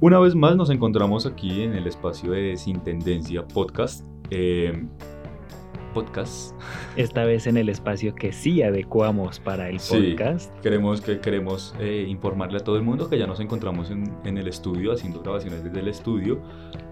Una 0.00 0.20
vez 0.20 0.36
más 0.36 0.54
nos 0.54 0.70
encontramos 0.70 1.26
aquí 1.26 1.62
en 1.62 1.74
el 1.74 1.88
espacio 1.88 2.30
de 2.30 2.56
Sin 2.56 2.78
Tendencia 2.80 3.44
Podcast. 3.46 4.04
Eh, 4.30 4.86
podcast. 5.92 6.54
Esta 6.94 7.24
vez 7.24 7.48
en 7.48 7.56
el 7.56 7.68
espacio 7.68 8.14
que 8.14 8.32
sí 8.32 8.62
adecuamos 8.62 9.40
para 9.40 9.68
el 9.68 9.80
Sí, 9.80 10.12
podcast. 10.12 10.54
queremos, 10.60 11.00
que, 11.00 11.18
queremos 11.18 11.74
eh, 11.80 12.06
informarle 12.08 12.58
a 12.58 12.60
todo 12.60 12.76
el 12.76 12.82
mundo 12.82 13.10
que 13.10 13.18
ya 13.18 13.26
nos 13.26 13.40
encontramos 13.40 13.90
en, 13.90 14.04
en 14.24 14.38
el 14.38 14.46
estudio, 14.46 14.92
haciendo 14.92 15.20
grabaciones 15.20 15.64
desde 15.64 15.80
el 15.80 15.88
estudio. 15.88 16.40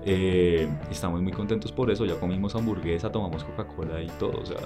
Eh, 0.04 0.66
estamos 0.90 1.22
muy 1.22 1.30
contentos 1.32 1.70
por 1.70 1.92
eso, 1.92 2.04
ya 2.06 2.18
comimos 2.18 2.56
hamburguesa, 2.56 3.12
tomamos 3.12 3.44
Coca-Cola 3.44 4.02
y 4.02 4.08
todo, 4.18 4.40
o 4.40 4.46
sea, 4.46 4.56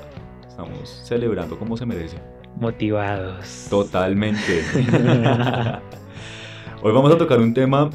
estamos 0.48 0.88
celebrando 1.04 1.58
como 1.58 1.76
se 1.76 1.84
merece. 1.84 2.16
Motivados. 2.58 3.66
Totalmente. 3.68 4.62
Hoy 6.82 6.92
vamos 6.94 7.12
a 7.12 7.18
tocar 7.18 7.38
un 7.40 7.52
tema 7.52 7.90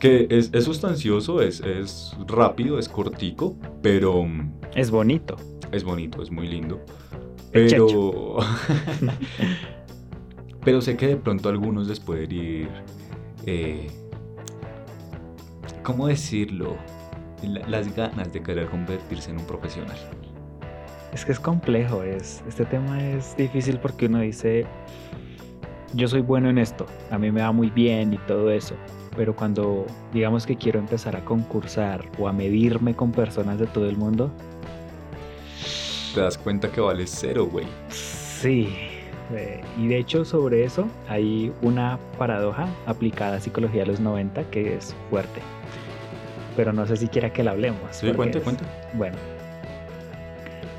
que 0.00 0.26
es, 0.30 0.50
es 0.52 0.64
sustancioso, 0.64 1.40
es, 1.40 1.60
es 1.60 2.14
rápido, 2.26 2.78
es 2.78 2.88
cortico, 2.88 3.56
pero 3.82 4.24
mm, 4.24 4.52
Es 4.74 4.90
bonito. 4.90 5.36
es 5.72 5.84
bonito, 5.84 6.22
es 6.22 6.30
muy 6.30 6.48
lindo. 6.48 6.80
Pero. 7.52 8.36
pero 10.64 10.80
sé 10.80 10.96
que 10.96 11.08
de 11.08 11.16
pronto 11.16 11.48
a 11.48 11.52
algunos 11.52 11.86
les 11.86 12.00
puede 12.00 12.24
ir. 12.34 12.68
eh, 13.46 13.88
¿Cómo 15.82 16.08
decirlo? 16.08 16.76
La- 17.42 17.66
las 17.68 17.94
ganas 17.94 18.32
de 18.32 18.42
querer 18.42 18.66
convertirse 18.66 19.30
en 19.30 19.38
un 19.38 19.46
profesional. 19.46 19.96
Es 21.12 21.24
que 21.24 21.32
es 21.32 21.40
complejo, 21.40 22.02
es, 22.02 22.42
este 22.48 22.64
tema 22.66 23.02
es 23.02 23.36
difícil 23.36 23.78
porque 23.78 24.06
uno 24.06 24.20
dice, 24.20 24.66
yo 25.94 26.08
soy 26.08 26.20
bueno 26.20 26.50
en 26.50 26.58
esto, 26.58 26.84
a 27.10 27.18
mí 27.18 27.30
me 27.30 27.40
va 27.40 27.52
muy 27.52 27.70
bien 27.70 28.12
y 28.12 28.18
todo 28.26 28.50
eso, 28.50 28.74
pero 29.16 29.34
cuando 29.34 29.86
digamos 30.12 30.46
que 30.46 30.56
quiero 30.56 30.78
empezar 30.78 31.16
a 31.16 31.24
concursar 31.24 32.04
o 32.18 32.28
a 32.28 32.32
medirme 32.32 32.94
con 32.94 33.12
personas 33.12 33.58
de 33.58 33.66
todo 33.66 33.88
el 33.88 33.96
mundo, 33.96 34.30
Te 36.14 36.20
das 36.20 36.38
cuenta 36.38 36.70
que 36.70 36.80
vale 36.80 37.06
cero, 37.06 37.46
güey. 37.50 37.66
sí. 37.90 38.68
eh, 39.34 39.60
y 39.76 39.88
de 39.88 39.98
hecho 39.98 40.24
sobre 40.24 40.64
eso 40.64 40.86
hay 41.08 41.52
una 41.62 41.98
paradoja 42.18 42.68
aplicada 42.86 43.36
a 43.36 43.40
psicología 43.40 43.80
de 43.82 43.88
los 43.88 44.00
90 44.00 44.44
que 44.50 44.76
es 44.76 44.94
fuerte. 45.10 45.40
Pero 46.56 46.72
no 46.72 46.86
sé 46.86 46.96
si 46.96 47.08
quiera 47.08 47.32
que 47.32 47.42
la 47.44 47.50
hablemos. 47.50 47.80
Sí, 47.90 48.10
cuente, 48.12 48.38
es- 48.38 48.44
cuente. 48.44 48.64
Bueno, 48.94 49.16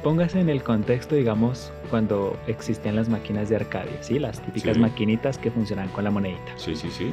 póngase 0.03 0.39
en 0.39 0.49
el 0.49 0.63
contexto, 0.63 1.13
digamos, 1.15 1.71
cuando 1.91 2.35
existían 2.47 2.95
las 2.95 3.09
máquinas 3.09 3.49
de 3.49 3.57
arcade, 3.57 3.91
¿sí? 4.01 4.17
Las 4.17 4.41
típicas 4.41 4.75
Sí. 4.75 4.79
maquinitas 4.81 5.37
que 5.37 5.51
funcionan 5.51 5.89
con 5.89 6.03
la 6.03 6.09
monedita. 6.11 6.51
Sí, 6.55 6.75
sí, 6.75 6.89
sí. 6.89 7.11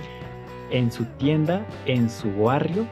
En 0.75 0.91
su 0.91 1.05
tienda, 1.05 1.65
en 1.87 2.11
su 2.11 2.35
barrio, 2.35 2.85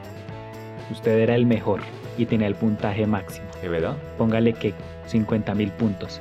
usted 0.92 1.18
era 1.18 1.34
el 1.34 1.46
mejor 1.46 1.80
y 2.16 2.26
tenía 2.26 2.46
el 2.46 2.54
puntaje 2.54 3.08
máximo. 3.08 3.48
¿De 3.60 3.68
verdad? 3.68 3.96
Póngale 4.16 4.52
que 4.52 4.72
50 5.06 5.52
mil 5.56 5.72
puntos 5.72 6.20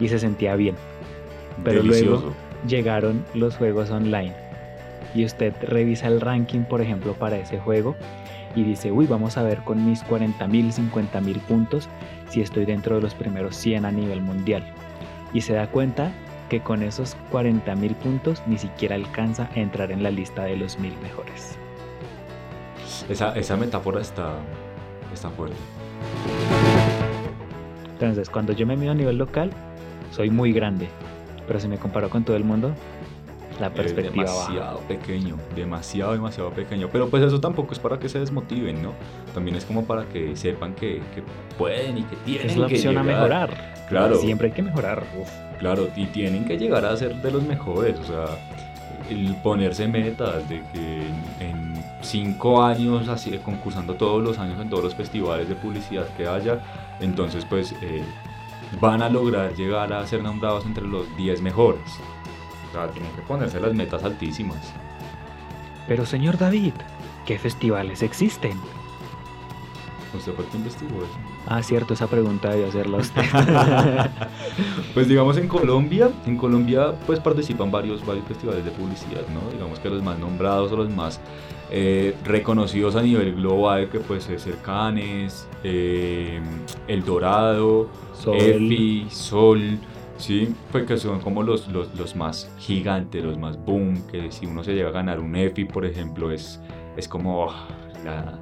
y 0.00 0.08
se 0.08 0.18
sentía 0.18 0.56
bien. 0.56 0.76
Pero 1.62 1.82
Delicioso. 1.82 2.10
luego 2.10 2.34
llegaron 2.66 3.22
los 3.34 3.54
juegos 3.54 3.90
online 3.90 4.32
y 5.14 5.26
usted 5.26 5.52
revisa 5.60 6.06
el 6.06 6.22
ranking, 6.22 6.60
por 6.60 6.80
ejemplo, 6.80 7.12
para 7.12 7.36
ese 7.36 7.58
juego 7.58 7.94
y 8.56 8.62
dice, 8.62 8.90
uy, 8.90 9.06
vamos 9.06 9.36
a 9.36 9.42
ver 9.42 9.58
con 9.58 9.84
mis 9.84 10.02
40 10.04 10.46
mil, 10.46 10.72
50 10.72 11.20
mil 11.20 11.38
puntos 11.40 11.86
si 12.30 12.40
estoy 12.40 12.64
dentro 12.64 12.96
de 12.96 13.02
los 13.02 13.14
primeros 13.14 13.56
100 13.56 13.84
a 13.84 13.92
nivel 13.92 14.22
mundial. 14.22 14.64
Y 15.34 15.42
se 15.42 15.52
da 15.52 15.66
cuenta 15.66 16.12
que 16.54 16.60
con 16.60 16.84
esos 16.84 17.16
40 17.32 17.74
mil 17.74 17.96
puntos 17.96 18.40
ni 18.46 18.58
siquiera 18.58 18.94
alcanza 18.94 19.50
a 19.56 19.58
entrar 19.58 19.90
en 19.90 20.04
la 20.04 20.10
lista 20.12 20.44
de 20.44 20.56
los 20.56 20.78
mil 20.78 20.96
mejores. 21.02 21.58
Esa, 23.08 23.36
esa 23.36 23.56
metáfora 23.56 24.00
está, 24.00 24.34
está 25.12 25.30
fuerte. 25.30 25.56
Entonces, 27.94 28.30
cuando 28.30 28.52
yo 28.52 28.68
me 28.68 28.76
mido 28.76 28.92
a 28.92 28.94
nivel 28.94 29.18
local, 29.18 29.50
soy 30.12 30.30
muy 30.30 30.52
grande. 30.52 30.86
Pero 31.48 31.58
si 31.58 31.66
me 31.66 31.76
comparo 31.76 32.08
con 32.08 32.22
todo 32.24 32.36
el 32.36 32.44
mundo, 32.44 32.72
la 33.58 33.66
Es 33.66 33.72
perspectiva 33.72 34.24
baja. 34.26 34.46
demasiado 34.52 34.78
pequeño, 34.86 35.36
demasiado, 35.56 36.12
demasiado 36.12 36.50
pequeño. 36.50 36.88
Pero 36.92 37.08
pues 37.08 37.24
eso 37.24 37.40
tampoco 37.40 37.72
es 37.72 37.80
para 37.80 37.98
que 37.98 38.08
se 38.08 38.20
desmotiven, 38.20 38.80
¿no? 38.80 38.92
También 39.34 39.56
es 39.56 39.64
como 39.64 39.86
para 39.86 40.04
que 40.04 40.36
sepan 40.36 40.74
que, 40.74 41.02
que 41.16 41.24
pueden 41.58 41.98
y 41.98 42.02
que 42.04 42.14
tienen 42.24 42.46
Es 42.46 42.56
la 42.56 42.66
opción 42.66 42.96
a 42.96 43.02
mejorar. 43.02 43.74
Claro. 43.88 44.14
Siempre 44.14 44.46
hay 44.48 44.52
que 44.52 44.62
mejorar. 44.62 45.02
Uf. 45.20 45.28
Claro, 45.58 45.88
y 45.96 46.06
tienen 46.06 46.44
que 46.44 46.58
llegar 46.58 46.84
a 46.84 46.96
ser 46.96 47.16
de 47.16 47.30
los 47.30 47.42
mejores, 47.42 47.98
o 48.00 48.04
sea, 48.04 48.26
el 49.08 49.34
ponerse 49.36 49.86
metas 49.86 50.48
de 50.48 50.62
que 50.72 51.02
en, 51.40 51.74
cinco 52.02 52.62
años, 52.62 53.08
así 53.08 53.38
concursando 53.38 53.94
todos 53.94 54.22
los 54.22 54.38
años 54.38 54.60
en 54.60 54.68
todos 54.68 54.84
los 54.84 54.94
festivales 54.94 55.48
de 55.48 55.54
publicidad 55.54 56.06
que 56.16 56.26
haya, 56.26 56.60
entonces 57.00 57.44
pues 57.46 57.74
eh, 57.80 58.04
van 58.80 59.02
a 59.02 59.08
lograr 59.08 59.54
llegar 59.54 59.92
a 59.92 60.06
ser 60.06 60.22
nombrados 60.22 60.66
entre 60.66 60.86
los 60.86 61.06
10 61.16 61.40
mejores. 61.40 61.98
O 62.68 62.72
sea, 62.72 62.88
tienen 62.88 63.10
que 63.12 63.22
ponerse 63.22 63.60
las 63.60 63.72
metas 63.74 64.04
altísimas. 64.04 64.72
Pero 65.88 66.04
señor 66.04 66.38
David, 66.38 66.74
¿qué 67.24 67.38
festivales 67.38 68.02
existen? 68.02 68.58
¿Usted 70.14 70.32
fue 70.32 70.46
que 70.46 70.56
investigó 70.56 70.98
eso? 70.98 71.33
Ah, 71.46 71.62
cierto, 71.62 71.92
esa 71.94 72.06
pregunta 72.06 72.50
debe 72.50 72.68
hacerla 72.68 72.98
usted. 72.98 73.22
Pues 74.94 75.08
digamos 75.08 75.36
en 75.36 75.48
Colombia, 75.48 76.10
en 76.24 76.36
Colombia 76.36 76.92
pues 77.06 77.18
participan 77.18 77.70
varios, 77.70 78.06
varios 78.06 78.24
festivales 78.26 78.64
de 78.64 78.70
publicidad, 78.70 79.22
¿no? 79.34 79.50
Digamos 79.50 79.80
que 79.80 79.90
los 79.90 80.02
más 80.02 80.18
nombrados 80.20 80.70
o 80.70 80.76
los 80.76 80.88
más 80.90 81.20
eh, 81.70 82.14
reconocidos 82.24 82.94
a 82.94 83.02
nivel 83.02 83.34
global, 83.34 83.88
que 83.90 83.98
pues 83.98 84.28
es 84.28 84.46
el 84.46 84.54
eh, 85.64 86.40
El 86.86 87.04
Dorado, 87.04 87.88
Sol. 88.12 88.36
EFI, 88.38 89.06
Sol, 89.10 89.78
¿sí? 90.16 90.54
Pues 90.70 90.84
que 90.84 90.96
son 90.96 91.18
como 91.20 91.42
los, 91.42 91.66
los, 91.68 91.92
los 91.96 92.14
más 92.14 92.48
gigantes, 92.58 93.24
los 93.24 93.36
más 93.36 93.56
boom, 93.64 94.00
que 94.06 94.30
si 94.30 94.46
uno 94.46 94.62
se 94.62 94.74
llega 94.74 94.90
a 94.90 94.92
ganar 94.92 95.18
un 95.18 95.34
EFI, 95.34 95.64
por 95.64 95.84
ejemplo, 95.84 96.30
es, 96.30 96.60
es 96.96 97.08
como 97.08 97.50
ah, 97.50 97.66
la- 98.04 98.38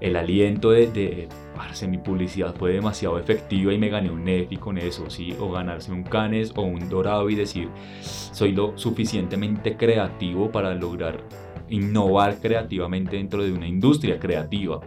el 0.00 0.16
aliento 0.16 0.70
de, 0.70 0.86
de 0.86 1.28
parce, 1.54 1.86
mi 1.86 1.98
publicidad 1.98 2.54
fue 2.54 2.72
demasiado 2.72 3.18
efectiva 3.18 3.72
y 3.72 3.78
me 3.78 3.88
gané 3.88 4.10
un 4.10 4.26
EFI 4.26 4.56
con 4.56 4.78
eso, 4.78 5.10
¿sí? 5.10 5.34
O 5.38 5.50
ganarse 5.50 5.92
un 5.92 6.02
Cannes 6.02 6.52
o 6.56 6.62
un 6.62 6.88
Dorado 6.88 7.28
y 7.28 7.34
decir, 7.34 7.68
soy 8.00 8.52
lo 8.52 8.76
suficientemente 8.78 9.76
creativo 9.76 10.50
para 10.50 10.74
lograr 10.74 11.22
innovar 11.68 12.38
creativamente 12.40 13.16
dentro 13.16 13.42
de 13.42 13.52
una 13.52 13.66
industria 13.66 14.18
creativa. 14.18 14.80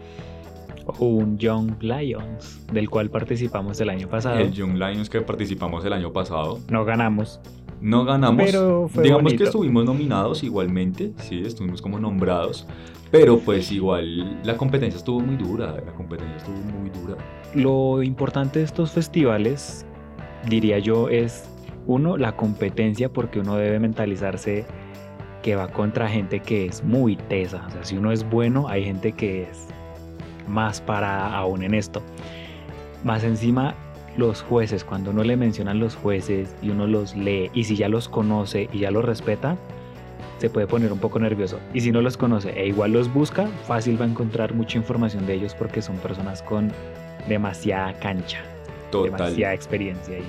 O 0.85 1.05
un 1.05 1.37
Young 1.37 1.81
Lions, 1.81 2.65
del 2.71 2.89
cual 2.89 3.09
participamos 3.09 3.79
el 3.79 3.89
año 3.89 4.09
pasado. 4.09 4.39
El 4.39 4.51
Young 4.51 4.75
Lions 4.75 5.09
que 5.09 5.21
participamos 5.21 5.85
el 5.85 5.93
año 5.93 6.11
pasado, 6.11 6.59
No 6.69 6.83
ganamos. 6.83 7.39
No 7.83 8.05
ganamos, 8.05 8.45
Pero 8.45 8.87
fue 8.87 9.03
digamos 9.03 9.23
bonito. 9.23 9.43
que 9.43 9.49
estuvimos 9.49 9.83
nominados 9.83 10.41
igualmente, 10.41 11.11
sí, 11.17 11.43
estuvimos 11.45 11.81
como 11.81 11.99
nombrados, 11.99 12.65
pero 13.11 13.37
pues 13.39 13.71
igual 13.71 14.41
la 14.43 14.55
competencia 14.55 14.97
estuvo 14.97 15.19
muy 15.19 15.35
dura, 15.35 15.75
la 15.85 15.93
competencia 15.93 16.37
estuvo 16.37 16.55
muy 16.55 16.89
dura. 16.89 17.17
Lo 17.53 18.01
importante 18.01 18.59
de 18.59 18.65
estos 18.65 18.91
festivales, 18.91 19.85
diría 20.47 20.79
yo, 20.79 21.09
es 21.09 21.49
uno, 21.85 22.17
la 22.17 22.37
competencia, 22.37 23.11
porque 23.11 23.41
uno 23.41 23.57
debe 23.57 23.79
mentalizarse 23.79 24.65
que 25.41 25.55
va 25.55 25.67
contra 25.67 26.07
gente 26.07 26.39
que 26.39 26.65
es 26.65 26.83
muy 26.85 27.17
tesa. 27.17 27.65
O 27.67 27.71
sea, 27.71 27.83
si 27.83 27.97
uno 27.97 28.13
es 28.13 28.27
bueno, 28.29 28.69
hay 28.69 28.85
gente 28.85 29.11
que 29.11 29.43
es 29.43 29.67
más 30.47 30.79
para 30.79 31.35
aún 31.35 31.63
en 31.63 31.73
esto. 31.73 32.01
Más 33.03 33.25
encima, 33.25 33.75
los 34.17 34.41
jueces, 34.41 34.83
cuando 34.83 35.11
uno 35.11 35.23
le 35.23 35.35
mencionan 35.37 35.79
los 35.79 35.95
jueces 35.95 36.55
y 36.61 36.69
uno 36.69 36.87
los 36.87 37.15
lee, 37.15 37.49
y 37.53 37.63
si 37.63 37.75
ya 37.75 37.89
los 37.89 38.07
conoce 38.09 38.69
y 38.71 38.79
ya 38.79 38.91
los 38.91 39.03
respeta, 39.03 39.57
se 40.37 40.49
puede 40.49 40.67
poner 40.67 40.91
un 40.91 40.99
poco 40.99 41.19
nervioso. 41.19 41.59
Y 41.73 41.81
si 41.81 41.91
no 41.91 42.01
los 42.01 42.17
conoce 42.17 42.51
e 42.51 42.67
igual 42.67 42.91
los 42.91 43.11
busca, 43.11 43.47
fácil 43.65 43.99
va 43.99 44.05
a 44.05 44.09
encontrar 44.09 44.53
mucha 44.53 44.77
información 44.77 45.25
de 45.25 45.35
ellos 45.35 45.55
porque 45.55 45.81
son 45.81 45.95
personas 45.97 46.41
con 46.41 46.71
demasiada 47.27 47.93
cancha, 47.99 48.39
Total. 48.91 49.11
demasiada 49.11 49.53
experiencia. 49.53 50.19
Y 50.19 50.25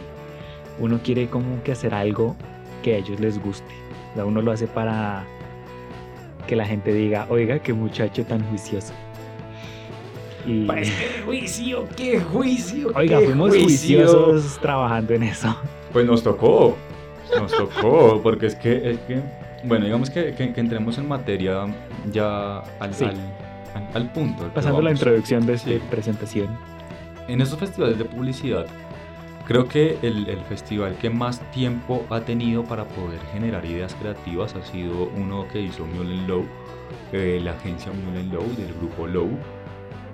uno 0.79 1.01
quiere 1.03 1.29
como 1.29 1.63
que 1.63 1.73
hacer 1.73 1.95
algo 1.95 2.37
que 2.83 2.95
a 2.95 2.99
ellos 2.99 3.19
les 3.21 3.43
guste. 3.43 3.75
O 4.13 4.15
sea, 4.15 4.25
uno 4.25 4.41
lo 4.41 4.53
hace 4.53 4.67
para 4.67 5.25
que 6.47 6.57
la 6.57 6.67
gente 6.67 6.93
diga, 6.93 7.27
oiga, 7.31 7.59
qué 7.59 7.73
muchacho 7.73 8.25
tan 8.25 8.43
juicioso. 8.49 8.93
Y, 10.47 10.65
Pues 10.67 10.91
qué 10.91 11.23
juicio, 11.25 11.89
qué 11.97 12.21
juicio. 12.21 12.93
oiga, 12.95 13.19
qué 13.19 13.25
fuimos 13.27 13.51
juicio. 13.51 13.67
juiciosos 14.07 14.59
trabajando 14.61 15.15
en 15.15 15.23
eso. 15.25 15.57
Pues 15.93 16.05
nos 16.07 16.23
tocó, 16.23 16.77
nos 17.41 17.53
tocó, 17.53 18.21
porque 18.23 18.47
es 18.47 18.55
que, 18.57 18.91
es 18.91 18.99
que 19.01 19.21
bueno, 19.65 19.87
digamos 19.87 20.11
que, 20.11 20.35
que- 20.35 20.53
que 20.53 20.61
entremos 20.61 20.99
en 20.99 21.09
materia 21.09 21.65
ya 22.13 22.59
al, 22.81 22.93
Sí. 22.95 23.05
al, 23.05 23.17
al- 23.75 23.89
al 23.95 24.13
punto. 24.13 24.45
al 24.45 24.51
Pasando 24.53 24.83
la 24.83 24.91
introducción 24.91 25.47
de 25.47 25.57
Sí. 25.57 25.81
presentación. 25.91 26.49
En 27.29 27.41
estos 27.41 27.59
festivales 27.59 27.99
de 27.99 28.05
publicidad, 28.05 28.67
Creo 29.47 29.69
que 29.69 29.99
el, 30.01 30.27
el, 30.31 30.39
festival 30.49 30.97
que 30.97 31.11
más 31.11 31.39
tiempo 31.51 32.03
ha 32.09 32.23
tenido 32.23 32.65
para 32.65 32.85
poder 32.85 33.21
generar 33.31 33.63
ideas 33.67 33.95
creativas 34.01 34.55
ha 34.57 34.63
sido 34.65 35.11
uno 35.19 35.47
que 35.53 35.61
hizo 35.61 35.85
Mullen 35.85 36.27
Low, 36.27 36.47
eh, 37.13 37.43
la 37.45 37.51
agencia 37.51 37.93
Mullen 37.93 38.33
Low 38.33 38.43
del 38.57 38.73
grupo 38.73 39.07
Low, 39.07 39.29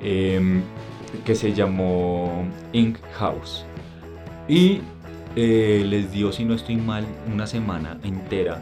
em, 0.03 0.63
que 1.25 1.35
se 1.35 1.53
llamó 1.53 2.45
Ink 2.73 2.99
House. 3.19 3.65
Y 4.49 4.81
eh, 5.37 5.85
les 5.87 6.11
dio, 6.13 6.33
si 6.33 6.45
no 6.45 6.55
estoy 6.55 6.77
mal, 6.77 7.05
una 7.33 7.47
semana 7.47 7.99
entera 8.03 8.61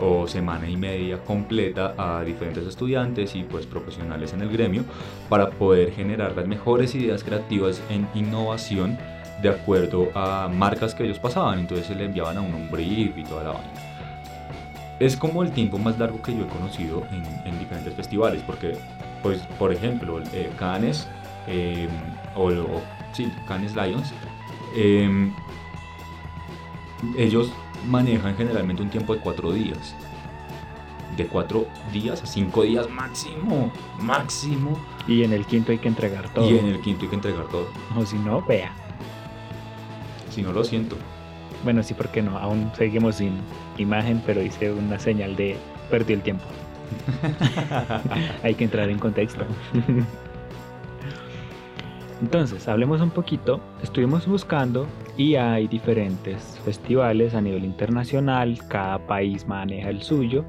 o 0.00 0.26
semana 0.26 0.68
y 0.68 0.76
media 0.76 1.18
completa 1.18 1.94
a 1.96 2.24
diferentes 2.24 2.66
estudiantes 2.66 3.34
y 3.36 3.44
pues 3.44 3.64
profesionales 3.64 4.32
en 4.32 4.42
el 4.42 4.50
gremio 4.50 4.84
para 5.28 5.50
poder 5.50 5.92
generar 5.92 6.36
las 6.36 6.46
mejores 6.46 6.94
ideas 6.94 7.22
creativas 7.22 7.80
en 7.90 8.08
innovación 8.14 8.98
de 9.40 9.50
acuerdo 9.50 10.08
a 10.14 10.48
marcas 10.48 10.94
que 10.94 11.04
ellos 11.04 11.18
pasaban, 11.18 11.60
entonces 11.60 11.86
se 11.86 11.94
le 11.94 12.04
enviaban 12.04 12.38
a 12.38 12.40
uno 12.40 12.56
un 12.56 12.70
brief 12.70 13.16
y 13.16 13.24
toda 13.24 13.44
la 13.44 13.50
vaina. 13.50 13.72
Es 15.00 15.16
como 15.16 15.42
el 15.42 15.50
tiempo 15.50 15.76
más 15.76 15.98
largo 15.98 16.22
que 16.22 16.32
yo 16.32 16.44
he 16.44 16.48
conocido 16.48 17.02
en, 17.44 17.58
diferentes 17.58 17.92
festivales, 17.94 18.42
porque, 18.46 18.74
pues, 19.24 19.40
por 19.58 19.72
ejemplo, 19.72 20.22
eh, 20.34 20.52
Cannes 20.58 21.08
eh, 21.46 21.88
o, 22.36 22.50
sí, 23.14 23.32
Cannes 23.48 23.74
Lions, 23.74 24.12
eh, 24.76 25.32
ellos 27.16 27.50
manejan 27.88 28.36
generalmente 28.36 28.82
un 28.82 28.90
tiempo 28.90 29.14
de 29.14 29.20
cuatro 29.20 29.50
días. 29.50 29.96
De 31.16 31.26
cuatro 31.26 31.66
días 31.90 32.22
a 32.22 32.26
cinco 32.26 32.64
días 32.64 32.90
máximo, 32.90 33.72
máximo. 33.98 34.78
Y 35.08 35.24
en 35.24 35.32
el 35.32 35.46
quinto 35.46 35.72
hay 35.72 35.78
que 35.78 35.88
entregar 35.88 36.28
todo. 36.34 36.50
Y 36.50 36.58
en 36.58 36.66
el 36.66 36.80
quinto 36.82 37.04
hay 37.04 37.08
que 37.08 37.16
entregar 37.16 37.46
todo. 37.46 37.68
O 37.96 38.04
si 38.04 38.18
no, 38.18 38.42
vea. 38.42 38.72
Si 40.28 40.42
no, 40.42 40.52
lo 40.52 40.64
siento. 40.64 40.96
Bueno, 41.62 41.82
sí, 41.82 41.94
porque 41.94 42.20
no, 42.20 42.36
aún 42.36 42.70
seguimos 42.76 43.16
sin 43.16 43.38
imagen, 43.78 44.22
pero 44.26 44.42
hice 44.42 44.70
una 44.70 44.98
señal 44.98 45.34
de 45.34 45.56
perdí 45.88 46.12
el 46.12 46.20
tiempo. 46.20 46.44
hay 48.42 48.54
que 48.54 48.64
entrar 48.64 48.88
en 48.88 48.98
contexto. 48.98 49.44
Entonces, 52.20 52.68
hablemos 52.68 53.00
un 53.00 53.10
poquito. 53.10 53.60
Estuvimos 53.82 54.26
buscando 54.26 54.86
y 55.16 55.36
hay 55.36 55.68
diferentes 55.68 56.58
festivales 56.64 57.34
a 57.34 57.40
nivel 57.40 57.64
internacional, 57.64 58.58
cada 58.68 58.98
país 59.06 59.46
maneja 59.46 59.90
el 59.90 60.02
suyo. 60.02 60.44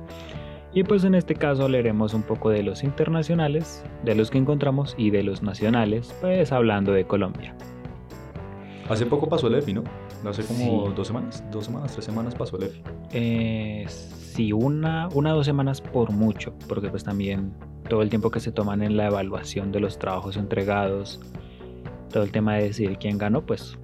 Y 0.73 0.83
pues 0.83 1.03
en 1.05 1.15
este 1.15 1.35
caso 1.35 1.63
hablaremos 1.63 2.13
un 2.13 2.23
poco 2.23 2.49
de 2.49 2.61
los 2.61 2.83
internacionales, 2.83 3.83
de 4.03 4.15
los 4.15 4.29
que 4.29 4.37
encontramos 4.37 4.93
y 4.97 5.09
de 5.09 5.23
los 5.23 5.41
nacionales, 5.41 6.13
pues 6.19 6.51
hablando 6.51 6.91
de 6.91 7.05
Colombia. 7.05 7.55
Hace 8.89 9.05
poco 9.05 9.27
pasó 9.27 9.47
el 9.47 9.55
EFI, 9.55 9.73
¿no? 9.73 9.83
Hace 10.27 10.43
como 10.43 10.89
dos 10.91 11.07
semanas, 11.07 11.43
dos 11.51 11.65
semanas, 11.65 11.93
tres 11.93 12.05
semanas 12.05 12.33
pasó 12.35 12.57
el 12.57 12.63
EFI. 12.63 12.81
Eh, 13.11 13.85
sí, 13.87 14.51
una, 14.51 15.07
una, 15.13 15.31
dos 15.31 15.45
semanas 15.45 15.81
por 15.81 16.11
mucho, 16.11 16.53
porque 16.67 16.89
pues 16.89 17.03
también 17.03 17.53
todo 17.89 18.01
el 18.01 18.09
tiempo 18.09 18.31
que 18.31 18.39
se 18.39 18.51
toman 18.51 18.81
en 18.81 18.97
la 18.97 19.07
evaluación 19.07 19.71
de 19.71 19.79
los 19.79 19.99
trabajos 19.99 20.35
entregados, 20.37 21.19
todo 22.11 22.23
el 22.23 22.31
tema 22.31 22.55
de 22.55 22.63
decidir 22.63 22.97
quién 22.97 23.17
ganó, 23.17 23.45
pues 23.45 23.77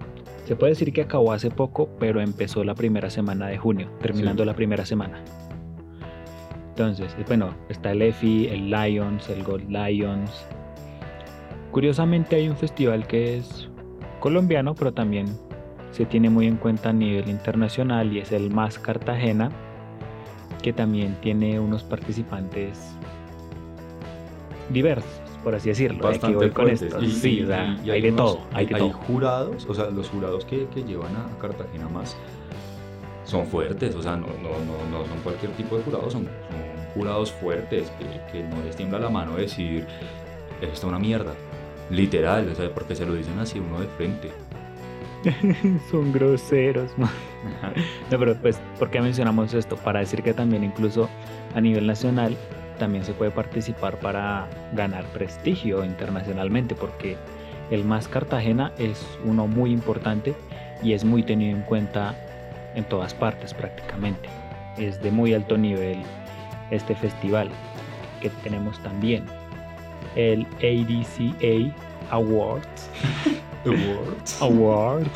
se 0.45 0.55
puede 0.55 0.71
decir 0.71 0.91
que 0.91 1.03
acabó 1.03 1.31
hace 1.31 1.51
poco, 1.51 1.89
pero 1.99 2.21
empezó 2.21 2.63
la 2.63 2.73
primera 2.73 3.09
semana 3.09 3.47
de 3.47 3.57
junio, 3.57 3.89
terminando 4.01 4.43
la 4.43 4.55
primera 4.55 4.85
semana. 4.85 5.23
Entonces, 6.69 7.15
bueno, 7.27 7.53
está 7.69 7.91
el 7.91 8.01
EFI, 8.01 8.47
el 8.47 8.71
Lions, 8.71 9.29
el 9.29 9.43
Gold 9.43 9.69
Lions. 9.69 10.31
Curiosamente 11.71 12.37
hay 12.37 12.49
un 12.49 12.57
festival 12.57 13.05
que 13.05 13.37
es 13.37 13.69
colombiano, 14.19 14.73
pero 14.73 14.93
también 14.93 15.27
se 15.91 16.05
tiene 16.05 16.29
muy 16.29 16.47
en 16.47 16.57
cuenta 16.57 16.89
a 16.89 16.93
nivel 16.93 17.29
internacional 17.29 18.11
y 18.13 18.19
es 18.19 18.31
el 18.31 18.49
Más 18.49 18.79
Cartagena, 18.79 19.51
que 20.61 20.73
también 20.73 21.15
tiene 21.21 21.59
unos 21.59 21.83
participantes 21.83 22.95
diversos 24.69 25.21
por 25.43 25.55
así 25.55 25.69
decirlo. 25.69 26.03
Bastante 26.03 26.51
con 26.51 26.69
esto. 26.69 27.01
sí, 27.01 27.45
hay, 27.89 28.01
de 28.01 28.11
todo. 28.11 28.41
Hay, 28.53 28.67
jurados, 29.07 29.65
o 29.67 29.73
sea, 29.73 29.89
los 29.89 30.09
jurados 30.09 30.45
que, 30.45 30.67
que, 30.67 30.83
llevan 30.83 31.15
a 31.15 31.37
Cartagena 31.39 31.87
más 31.89 32.15
son 33.23 33.45
fuertes, 33.45 33.95
o 33.95 34.03
sea, 34.03 34.15
no, 34.15 34.27
no, 34.27 34.49
no, 34.65 34.89
no 34.89 35.05
son 35.05 35.17
cualquier 35.23 35.51
tipo 35.53 35.77
de 35.77 35.83
jurados, 35.83 36.13
son, 36.13 36.27
jurados 36.93 37.31
fuertes 37.31 37.91
que, 37.91 38.31
que, 38.31 38.43
no 38.43 38.61
les 38.63 38.75
tiembla 38.75 38.99
la 38.99 39.09
mano 39.09 39.35
decir, 39.35 39.87
esto 40.61 40.73
es 40.73 40.83
una 40.83 40.99
mierda, 40.99 41.33
literal, 41.89 42.49
o 42.49 42.55
sea, 42.55 42.69
porque 42.73 42.95
se 42.95 43.05
lo 43.05 43.13
dicen 43.13 43.39
así 43.39 43.59
uno 43.59 43.79
de 43.79 43.87
frente. 43.87 44.31
son 45.91 46.11
groseros, 46.11 46.97
man. 46.97 47.09
no, 48.11 48.19
pero 48.19 48.35
pues, 48.35 48.59
¿por 48.79 48.89
qué 48.89 49.01
mencionamos 49.01 49.53
esto? 49.53 49.75
Para 49.77 49.99
decir 49.99 50.23
que 50.23 50.33
también 50.33 50.63
incluso 50.63 51.09
a 51.53 51.61
nivel 51.61 51.87
nacional 51.87 52.35
también 52.79 53.05
se 53.05 53.13
puede 53.13 53.29
participar 53.31 53.99
para 53.99 54.47
ganar 54.73 55.05
prestigio 55.13 55.85
internacionalmente, 55.85 56.73
porque 56.73 57.15
el 57.69 57.85
Más 57.85 58.07
Cartagena 58.07 58.71
es 58.79 59.05
uno 59.23 59.45
muy 59.47 59.71
importante 59.71 60.33
y 60.81 60.93
es 60.93 61.05
muy 61.05 61.21
tenido 61.21 61.55
en 61.55 61.63
cuenta 61.63 62.15
en 62.75 62.83
todas 62.85 63.13
partes 63.13 63.53
prácticamente. 63.53 64.29
Es 64.77 65.01
de 65.01 65.11
muy 65.11 65.33
alto 65.33 65.57
nivel 65.57 65.99
este 66.71 66.95
festival 66.95 67.49
que 68.19 68.29
tenemos 68.43 68.81
también. 68.81 69.25
El 70.15 70.47
ADCA 70.57 71.75
Awards. 72.09 72.89
Awards. 73.65 74.41
Awards. 74.41 75.09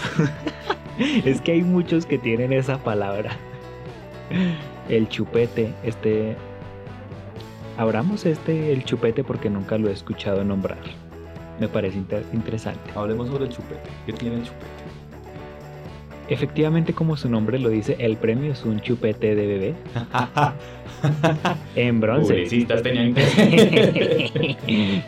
es 1.25 1.42
que 1.42 1.53
hay 1.53 1.62
muchos 1.62 2.06
que 2.06 2.18
tienen 2.18 2.53
esa 2.53 2.77
palabra. 2.77 3.38
El 4.89 5.07
chupete, 5.09 5.74
este 5.83 6.36
Abramos 7.77 8.25
este, 8.25 8.71
el 8.71 8.86
chupete, 8.86 9.24
porque 9.24 9.50
nunca 9.50 9.77
lo 9.77 9.89
he 9.89 9.92
escuchado 9.92 10.44
nombrar. 10.45 10.77
Me 11.59 11.68
parece 11.68 11.97
interesante. 12.31 12.92
Hablemos 12.95 13.27
sobre 13.27 13.45
el 13.45 13.50
chupete. 13.50 13.89
¿Qué 14.06 14.13
tiene 14.13 14.38
el 14.38 14.44
chupete? 14.44 14.75
Efectivamente, 16.27 16.94
como 16.94 17.18
su 17.18 17.30
nombre 17.30 17.60
lo 17.60 17.69
dice, 17.69 17.98
el 18.00 18.18
premio 18.18 18.51
es 18.51 18.66
un 18.66 18.80
chupete 18.80 19.36
de 19.36 19.45
bebé. 19.48 19.75
en 21.75 22.01
bronce. 22.01 22.36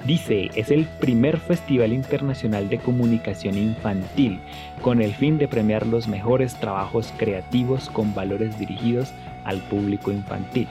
dice, 0.05 0.51
es 0.55 0.69
el 0.69 0.85
primer 0.99 1.37
festival 1.37 1.93
internacional 1.93 2.69
de 2.69 2.77
comunicación 2.77 3.57
infantil 3.57 4.39
con 4.81 5.01
el 5.01 5.13
fin 5.13 5.39
de 5.39 5.47
premiar 5.47 5.87
los 5.87 6.07
mejores 6.07 6.59
trabajos 6.59 7.13
creativos 7.17 7.89
con 7.89 8.13
valores 8.13 8.59
dirigidos 8.59 9.11
al 9.45 9.59
público 9.61 10.11
infantil 10.11 10.67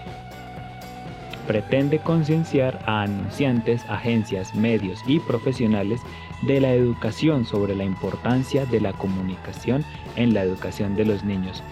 pretende 1.47 1.99
concienciar 1.99 2.79
a 2.87 3.03
anunciantes, 3.03 3.83
agencias, 3.89 4.55
medios 4.55 5.01
y 5.07 5.21
profesionales 5.21 6.01
de 6.43 6.61
la 6.61 6.73
educación 6.73 7.45
sobre 7.45 7.75
la 7.75 7.85
importancia 7.85 8.67
de 8.67 8.81
la 8.81 8.93
comunicación 8.93 9.85
en 10.17 10.35
la 10.35 10.43
educación 10.43 10.95
de 10.95 11.05
los 11.05 11.25
niños. 11.25 11.63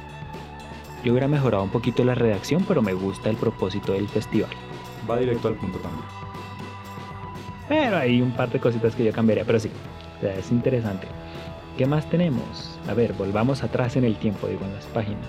Yo 1.04 1.12
hubiera 1.12 1.28
mejorado 1.28 1.64
un 1.64 1.71
poquito 1.71 2.02
la 2.04 2.14
redacción, 2.14 2.64
pero 2.66 2.80
me 2.80 2.94
gusta 2.94 3.28
el 3.28 3.37
propósito 3.37 3.92
del 3.92 4.09
festival. 4.09 4.50
Va 5.09 5.18
directo 5.18 5.49
al 5.49 5.54
punto 5.54 5.78
también. 5.78 6.04
Pero 7.68 7.99
hay 7.99 8.23
un 8.23 8.33
par 8.33 8.50
de 8.50 8.61
cositas 8.61 8.94
que 8.94 9.04
yo 9.04 9.12
cambiaría, 9.12 9.44
pero 9.44 9.61
sí, 9.61 9.71
es 10.23 10.50
interesante. 10.50 11.06
¿Qué 11.76 11.87
más 11.87 12.09
tenemos? 12.09 12.78
A 12.88 12.94
ver, 12.94 13.12
volvamos 13.14 13.62
atrás 13.62 13.97
en 13.97 14.04
el 14.04 14.16
tiempo, 14.16 14.47
digo, 14.47 14.64
en 14.64 14.75
las 14.75 14.87
páginas. 14.87 15.28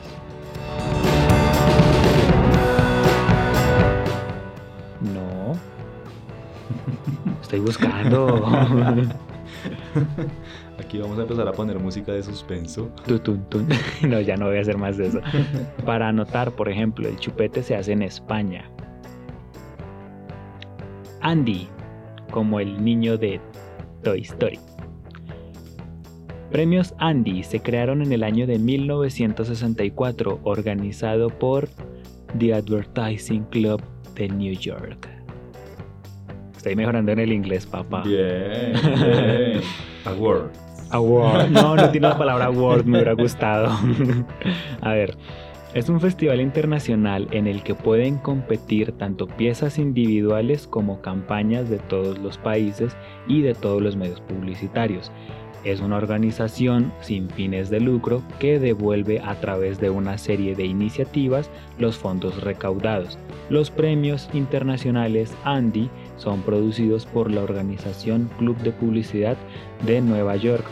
Estoy 7.56 7.68
buscando. 7.68 8.46
Aquí 10.78 10.98
vamos 10.98 11.18
a 11.18 11.22
empezar 11.22 11.48
a 11.48 11.54
poner 11.54 11.80
música 11.80 12.12
de 12.12 12.22
suspenso. 12.22 12.92
No, 14.02 14.20
ya 14.20 14.36
no 14.36 14.48
voy 14.48 14.58
a 14.58 14.62
hacer 14.62 14.78
más 14.78 14.98
de 14.98 15.08
eso. 15.08 15.22
Para 15.86 16.10
anotar, 16.10 16.52
por 16.52 16.68
ejemplo, 16.68 17.08
el 17.08 17.18
chupete 17.18 17.64
se 17.64 17.78
hace 17.78 17.94
en 17.94 18.02
España. 18.02 18.70
Andy, 21.22 21.70
como 22.30 22.60
el 22.60 22.84
niño 22.84 23.18
de 23.18 23.40
Toy 24.04 24.24
Story. 24.24 24.60
Premios 26.52 26.94
Andy 27.00 27.44
se 27.44 27.62
crearon 27.62 28.02
en 28.02 28.12
el 28.12 28.24
año 28.24 28.48
de 28.48 28.60
1964, 28.60 30.42
organizado 30.44 31.30
por 31.30 31.70
The 32.38 32.54
Advertising 32.54 33.46
Club 33.46 33.82
de 34.16 34.28
New 34.28 34.54
York. 34.54 35.15
Estoy 36.66 36.78
mejorando 36.78 37.12
en 37.12 37.20
el 37.20 37.32
inglés, 37.32 37.68
papá. 37.68 38.02
Bien, 38.02 38.74
bien. 38.84 39.62
Award. 40.04 40.50
Award. 40.90 41.52
No, 41.52 41.76
no 41.76 41.92
tiene 41.92 42.08
la 42.08 42.18
palabra 42.18 42.46
award, 42.46 42.86
me 42.86 42.98
hubiera 42.98 43.14
gustado. 43.14 43.70
A 44.82 44.94
ver, 44.94 45.16
es 45.76 45.90
un 45.90 46.02
festival 46.02 46.42
internacional 46.42 47.28
en 47.30 47.46
el 47.46 47.62
que 47.62 47.76
pueden 47.76 48.18
competir 48.18 48.94
tanto 48.94 49.28
piezas 49.28 49.78
individuales 49.78 50.66
como 50.66 51.02
campañas 51.02 51.70
de 51.70 51.78
todos 51.78 52.18
los 52.18 52.40
países 52.40 52.98
y 53.28 53.44
de 53.44 53.54
todos 53.54 53.80
los 53.80 53.96
medios 53.96 54.22
publicitarios. 54.22 55.12
Es 55.66 55.82
una 55.82 55.98
organización 55.98 56.94
sin 57.02 57.30
fines 57.30 57.70
de 57.70 57.80
lucro 57.80 58.22
que 58.40 58.60
devuelve 58.60 59.20
a 59.20 59.36
través 59.42 59.80
de 59.80 59.90
una 59.90 60.18
serie 60.18 60.56
de 60.56 60.66
iniciativas 60.66 61.50
los 61.80 61.98
fondos 61.98 62.42
recaudados. 62.42 63.18
Los 63.50 63.72
premios 63.72 64.30
internacionales 64.34 65.34
Andy 65.44 65.90
son 66.18 66.42
producidos 66.44 67.06
por 67.06 67.32
la 67.32 67.42
organización 67.42 68.30
Club 68.38 68.58
de 68.60 68.72
Publicidad 68.72 69.38
de 69.86 70.02
Nueva 70.02 70.36
York 70.36 70.66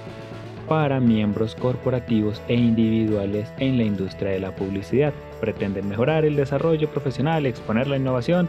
para 0.68 1.00
miembros 1.00 1.56
corporativos 1.56 2.42
e 2.48 2.56
individuales 2.56 3.52
en 3.58 3.78
la 3.78 3.84
industria 3.84 4.32
de 4.32 4.40
la 4.40 4.56
publicidad. 4.56 5.14
Pretenden 5.42 5.90
mejorar 5.90 6.24
el 6.24 6.36
desarrollo 6.36 6.90
profesional, 6.90 7.46
exponer 7.46 7.88
la 7.88 7.98
innovación 7.98 8.48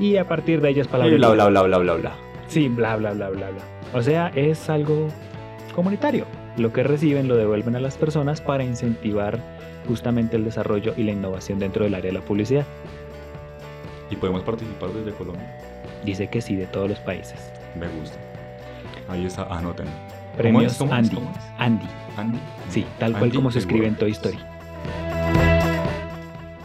y 0.00 0.16
a 0.16 0.26
partir 0.26 0.60
de 0.60 0.70
ellas 0.70 0.88
palabras. 0.88 1.18
bla, 1.18 1.30
bla, 1.34 1.48
bla, 1.48 1.62
bla, 1.62 1.78
bla, 1.78 1.94
bla. 1.94 2.12
Sí, 2.48 2.68
bla, 2.68 2.96
bla, 2.96 3.12
bla, 3.12 3.28
bla, 3.28 3.50
bla. 3.50 3.79
O 3.92 4.02
sea, 4.02 4.28
es 4.34 4.68
algo 4.70 5.08
comunitario. 5.74 6.26
Lo 6.56 6.72
que 6.72 6.82
reciben 6.82 7.28
lo 7.28 7.36
devuelven 7.36 7.76
a 7.76 7.80
las 7.80 7.96
personas 7.96 8.40
para 8.40 8.64
incentivar 8.64 9.38
justamente 9.88 10.36
el 10.36 10.44
desarrollo 10.44 10.94
y 10.96 11.04
la 11.04 11.12
innovación 11.12 11.58
dentro 11.58 11.84
del 11.84 11.94
área 11.94 12.12
de 12.12 12.18
la 12.18 12.24
publicidad. 12.24 12.64
¿Y 14.10 14.16
podemos 14.16 14.42
participar 14.42 14.90
desde 14.90 15.12
Colombia? 15.16 15.46
Dice 16.04 16.28
que 16.28 16.40
sí, 16.40 16.56
de 16.56 16.66
todos 16.66 16.88
los 16.88 16.98
países. 17.00 17.52
Me 17.78 17.86
gusta. 17.88 18.18
Ahí 19.08 19.26
está, 19.26 19.44
anoten. 19.44 19.86
Premios 20.36 20.76
¿Cómo 20.78 20.92
es? 20.92 20.98
Andy. 20.98 21.14
¿Cómo 21.16 21.30
es? 21.30 21.44
Andy. 21.58 21.86
Andy. 22.16 22.38
Sí, 22.68 22.84
tal 22.98 23.12
cual 23.12 23.24
Andy 23.24 23.36
como 23.36 23.50
se 23.50 23.58
escribe 23.60 23.86
en. 23.86 23.96
Toy 23.96 24.10
Story. 24.12 24.38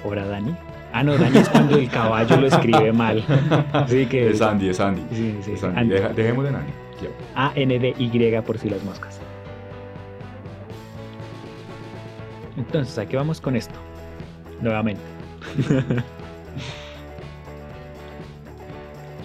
¿Obra 0.03 0.25
Dani? 0.25 0.55
Ah, 0.93 1.03
no, 1.03 1.17
Dani 1.17 1.37
es 1.39 1.49
cuando 1.49 1.77
el 1.77 1.89
caballo 1.89 2.37
lo 2.37 2.47
escribe 2.47 2.91
mal. 2.93 3.23
Que 4.09 4.29
Es 4.29 4.41
Andy, 4.41 4.69
es 4.69 4.79
Andy. 4.79 5.01
Sí, 5.11 5.37
sí, 5.41 5.51
Es 5.53 5.63
Andy. 5.63 5.79
Andy. 5.79 5.93
Deja- 5.95 6.09
dejemos 6.09 6.43
de 6.43 6.49
Andy. 6.51 6.71
Ya. 7.09 7.47
A-N-D-Y 7.47 8.41
por 8.41 8.57
si 8.57 8.69
las 8.69 8.83
moscas. 8.83 9.19
Entonces, 12.57 12.97
¿a 12.97 13.05
qué 13.05 13.17
vamos 13.17 13.41
con 13.41 13.55
esto? 13.55 13.75
Nuevamente. 14.61 15.01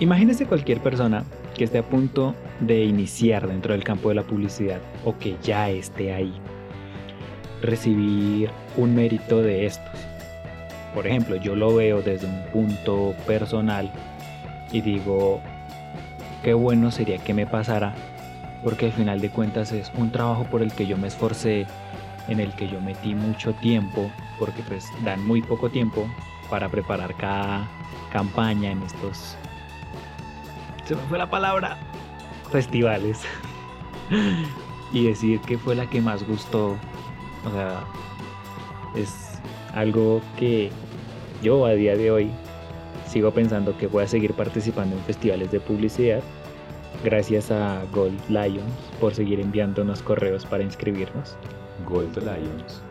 Imagínese 0.01 0.47
cualquier 0.47 0.81
persona 0.81 1.25
que 1.55 1.65
esté 1.65 1.79
a 1.79 1.83
punto 1.83 2.35
de 2.61 2.85
iniciar 2.85 3.47
dentro 3.47 3.73
del 3.73 3.85
campo 3.85 4.09
de 4.09 4.15
la 4.17 4.23
publicidad 4.23 4.81
o 5.05 5.17
que 5.19 5.37
ya 5.43 5.69
esté 5.71 6.13
ahí. 6.13 6.33
Recibir 7.63 8.51
un 8.77 8.95
mérito 8.95 9.43
de 9.43 9.67
estos. 9.67 10.01
Por 10.95 11.07
ejemplo, 11.07 11.37
yo 11.37 11.55
lo 11.55 11.75
veo 11.75 12.03
desde 12.03 12.27
un 12.27 12.43
punto 12.53 13.15
personal 13.27 13.93
y 14.73 14.81
digo, 14.81 15.41
qué 16.43 16.55
bueno 16.55 16.91
sería 16.91 17.19
que 17.19 17.35
me 17.35 17.47
pasara 17.47 17.95
porque 18.63 18.87
al 18.87 18.93
final 18.93 19.21
de 19.21 19.31
cuentas 19.31 19.73
es 19.73 19.91
un 19.97 20.11
trabajo 20.11 20.45
por 20.45 20.63
el 20.63 20.73
que 20.73 20.87
yo 20.87 20.97
me 20.97 21.09
esforcé, 21.09 21.67
en 22.29 22.41
el 22.41 22.55
que 22.55 22.69
yo 22.69 22.81
metí 22.81 23.15
mucho 23.15 23.53
tiempo, 23.55 24.11
porque 24.39 24.63
pues 24.63 24.87
dan 25.05 25.27
muy 25.27 25.43
poco 25.43 25.71
tiempo 25.71 26.07
para 26.49 26.69
preparar 26.69 27.15
cada 27.15 27.67
campaña 28.13 28.71
en 28.71 28.83
estos... 28.83 29.37
Se 30.85 30.95
me 30.95 31.03
fue 31.03 31.19
la 31.19 31.31
palabra. 31.31 31.79
Festivales. 32.51 33.23
y 34.93 35.07
decir 35.07 35.41
que 35.41 35.57
fue 35.57 35.75
la 35.75 35.87
que 35.87 36.01
más 36.01 36.27
gustó. 36.27 36.77
O 37.45 37.51
sea, 37.53 37.85
es 38.97 39.41
algo 39.73 40.21
que 40.37 40.71
yo 41.43 41.65
a 41.65 41.73
día 41.73 41.97
de 41.97 42.11
hoy 42.11 42.31
sigo 43.11 43.31
pensando 43.33 43.77
que 43.77 43.87
voy 43.87 44.05
a 44.05 44.07
seguir 44.07 44.33
participando 44.35 44.97
en 44.97 45.03
festivales 45.03 45.51
de 45.51 45.61
publicidad 45.61 46.21
Gracias 47.05 47.51
a 47.51 47.83
Gold 47.95 48.19
Lions 48.29 48.63
por 49.01 49.15
seguir 49.15 49.41
enviándonos 49.41 50.03
correos 50.03 50.45
para 50.45 50.63
inscribirnos. 50.63 51.35
Gold 51.89 52.15
Lions. 52.19 52.83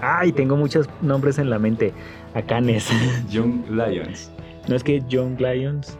Ay, 0.00 0.32
tengo 0.32 0.56
muchos 0.56 0.88
nombres 1.02 1.38
en 1.38 1.50
la 1.50 1.58
mente. 1.58 1.92
Acanes. 2.32 2.88
Young 3.30 3.68
Lions. 3.68 4.30
No 4.66 4.76
es 4.76 4.82
que 4.82 5.02
Young 5.08 5.38
Lions. 5.38 5.98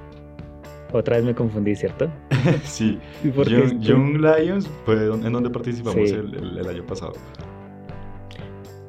Otra 0.92 1.16
vez 1.16 1.25
me 1.26 1.34
confundí, 1.34 1.75
¿cierto? 1.75 2.08
sí. 2.64 2.99
¿Y 3.23 3.28
por 3.28 3.46
qué 3.46 3.56
Young, 3.56 3.80
Young 3.80 4.16
Lions 4.23 4.70
fue 4.87 4.94
en 5.04 5.32
donde 5.32 5.50
participamos 5.50 6.08
Sí. 6.08 6.14
el, 6.14 6.34
el- 6.34 6.58
el 6.58 6.66
año 6.66 6.87
pasado. 6.87 7.12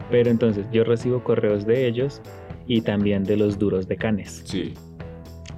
Pero 0.10 0.30
entonces 0.30 0.66
yo 0.72 0.86
recibo 0.86 1.22
correos 1.24 1.66
de 1.66 1.88
ellos 1.88 2.22
y 2.68 2.82
también 2.82 3.24
de 3.24 3.38
los 3.38 3.58
duros 3.60 3.88
de 3.88 3.96
Canes. 3.98 4.42
Sí, 4.46 4.74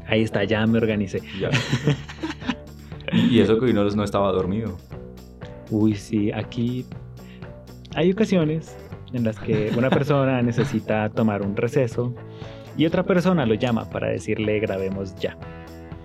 Ahí 0.07 0.23
está, 0.23 0.43
ya 0.45 0.65
me 0.65 0.77
organicé. 0.77 1.21
ya. 1.39 1.49
y 3.13 3.39
eso 3.39 3.59
que 3.59 3.65
hoy 3.65 3.73
no, 3.73 3.83
no 3.83 4.03
estaba 4.03 4.31
dormido. 4.31 4.77
Uy, 5.69 5.95
sí, 5.95 6.31
aquí 6.31 6.85
hay 7.93 8.11
ocasiones 8.11 8.77
en 9.13 9.25
las 9.25 9.37
que 9.39 9.71
una 9.77 9.89
persona 9.89 10.41
necesita 10.43 11.09
tomar 11.09 11.41
un 11.41 11.55
receso 11.57 12.13
y 12.77 12.85
otra 12.85 13.03
persona 13.03 13.45
lo 13.45 13.55
llama 13.55 13.89
para 13.89 14.07
decirle 14.07 14.59
grabemos 14.59 15.13
ya. 15.15 15.37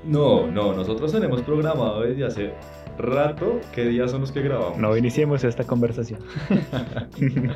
No, 0.04 0.48
no, 0.48 0.74
nosotros 0.74 1.12
tenemos 1.12 1.42
programado 1.42 2.00
desde 2.00 2.24
hace 2.24 2.54
rato 2.98 3.60
qué 3.72 3.84
días 3.84 4.10
son 4.10 4.22
los 4.22 4.32
que 4.32 4.42
grabamos. 4.42 4.78
No 4.78 4.96
iniciemos 4.96 5.44
esta 5.44 5.62
conversación. 5.64 6.20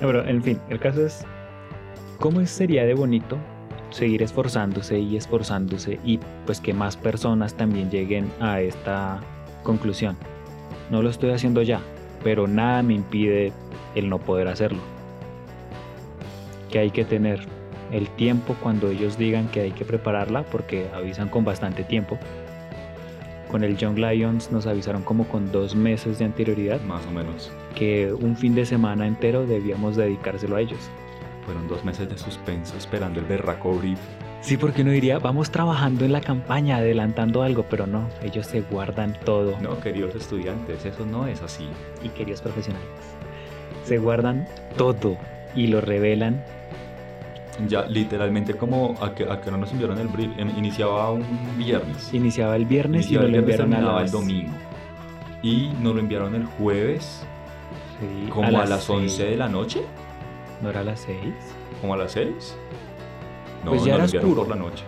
Pero, 0.00 0.26
en 0.26 0.42
fin, 0.42 0.58
el 0.70 0.78
caso 0.78 1.04
es, 1.04 1.26
¿cómo 2.18 2.44
sería 2.46 2.84
de 2.84 2.94
bonito 2.94 3.38
seguir 3.90 4.22
esforzándose 4.22 4.98
y 4.98 5.16
esforzándose 5.16 5.98
y 6.04 6.18
pues 6.44 6.60
que 6.60 6.74
más 6.74 6.96
personas 6.96 7.54
también 7.54 7.90
lleguen 7.90 8.30
a 8.40 8.60
esta 8.60 9.20
conclusión? 9.62 10.16
No 10.90 11.02
lo 11.02 11.10
estoy 11.10 11.30
haciendo 11.30 11.62
ya, 11.62 11.80
pero 12.22 12.46
nada 12.46 12.82
me 12.82 12.94
impide 12.94 13.52
el 13.94 14.08
no 14.08 14.18
poder 14.18 14.48
hacerlo. 14.48 14.80
Que 16.70 16.78
hay 16.78 16.90
que 16.90 17.04
tener 17.04 17.40
el 17.92 18.08
tiempo 18.10 18.56
cuando 18.62 18.90
ellos 18.90 19.16
digan 19.18 19.48
que 19.48 19.60
hay 19.60 19.70
que 19.70 19.84
prepararla, 19.84 20.42
porque 20.44 20.88
avisan 20.94 21.28
con 21.28 21.44
bastante 21.44 21.84
tiempo. 21.84 22.18
Con 23.50 23.62
el 23.62 23.76
Young 23.76 23.98
Lions 23.98 24.50
nos 24.50 24.66
avisaron 24.66 25.02
como 25.02 25.28
con 25.28 25.52
dos 25.52 25.76
meses 25.76 26.18
de 26.18 26.24
anterioridad 26.24 26.80
Más 26.82 27.06
o 27.06 27.12
menos. 27.12 27.52
que 27.76 28.12
un 28.12 28.36
fin 28.36 28.56
de 28.56 28.66
semana 28.66 29.06
entero 29.06 29.46
debíamos 29.46 29.96
dedicárselo 29.96 30.56
a 30.56 30.60
ellos. 30.60 30.90
Fueron 31.46 31.68
dos 31.68 31.84
meses 31.84 32.08
de 32.08 32.18
suspenso 32.18 32.76
esperando 32.76 33.20
el 33.20 33.26
berraco 33.26 33.72
brief. 33.72 34.00
Sí, 34.40 34.56
porque 34.56 34.82
uno 34.82 34.90
diría, 34.90 35.18
vamos 35.20 35.50
trabajando 35.50 36.04
en 36.04 36.12
la 36.12 36.20
campaña, 36.20 36.76
adelantando 36.76 37.42
algo, 37.42 37.64
pero 37.70 37.86
no, 37.86 38.08
ellos 38.22 38.46
se 38.46 38.60
guardan 38.62 39.16
todo. 39.24 39.56
No, 39.60 39.78
queridos 39.80 40.14
estudiantes, 40.16 40.84
eso 40.84 41.06
no 41.06 41.26
es 41.28 41.42
así. 41.42 41.68
Y 42.02 42.08
queridos 42.10 42.42
profesionales, 42.42 42.86
se 43.84 43.98
guardan 43.98 44.46
todo 44.76 45.16
y 45.54 45.68
lo 45.68 45.80
revelan. 45.80 46.44
Ya, 47.68 47.86
literalmente 47.86 48.54
como 48.54 48.94
a 49.00 49.14
que, 49.14 49.24
a 49.30 49.40
que 49.40 49.50
no 49.50 49.56
nos 49.56 49.72
enviaron 49.72 49.98
el 49.98 50.08
brief, 50.08 50.30
iniciaba 50.58 51.10
un 51.12 51.24
viernes. 51.56 52.12
Iniciaba 52.12 52.56
el 52.56 52.66
viernes 52.66 53.06
Iniciaba 53.06 53.24
y 53.24 53.28
nos 53.28 53.32
lo 53.32 53.38
enviaron 53.38 53.74
a 53.74 53.80
las... 53.80 54.04
el 54.04 54.10
domingo. 54.10 54.52
Y 55.42 55.72
nos 55.80 55.94
lo 55.94 56.00
enviaron 56.00 56.34
el 56.34 56.44
jueves, 56.44 57.24
Sí, 58.00 58.28
como 58.28 58.48
a, 58.48 58.66
las 58.66 58.90
11 58.90 59.08
seis. 59.08 59.30
de 59.30 59.36
la 59.36 59.48
noche, 59.48 59.82
¿No 60.62 60.70
era 60.70 60.80
a 60.80 60.84
las 60.84 61.00
6? 61.00 61.18
como 61.80 61.94
a 61.94 61.96
las 61.98 62.12
6. 62.12 62.56
No, 63.64 63.72
Pues 63.72 63.84
ya 63.84 63.94
era 63.96 64.04
oscuro. 64.04 64.34
por 64.36 64.48
la 64.48 64.56
noche. 64.56 64.84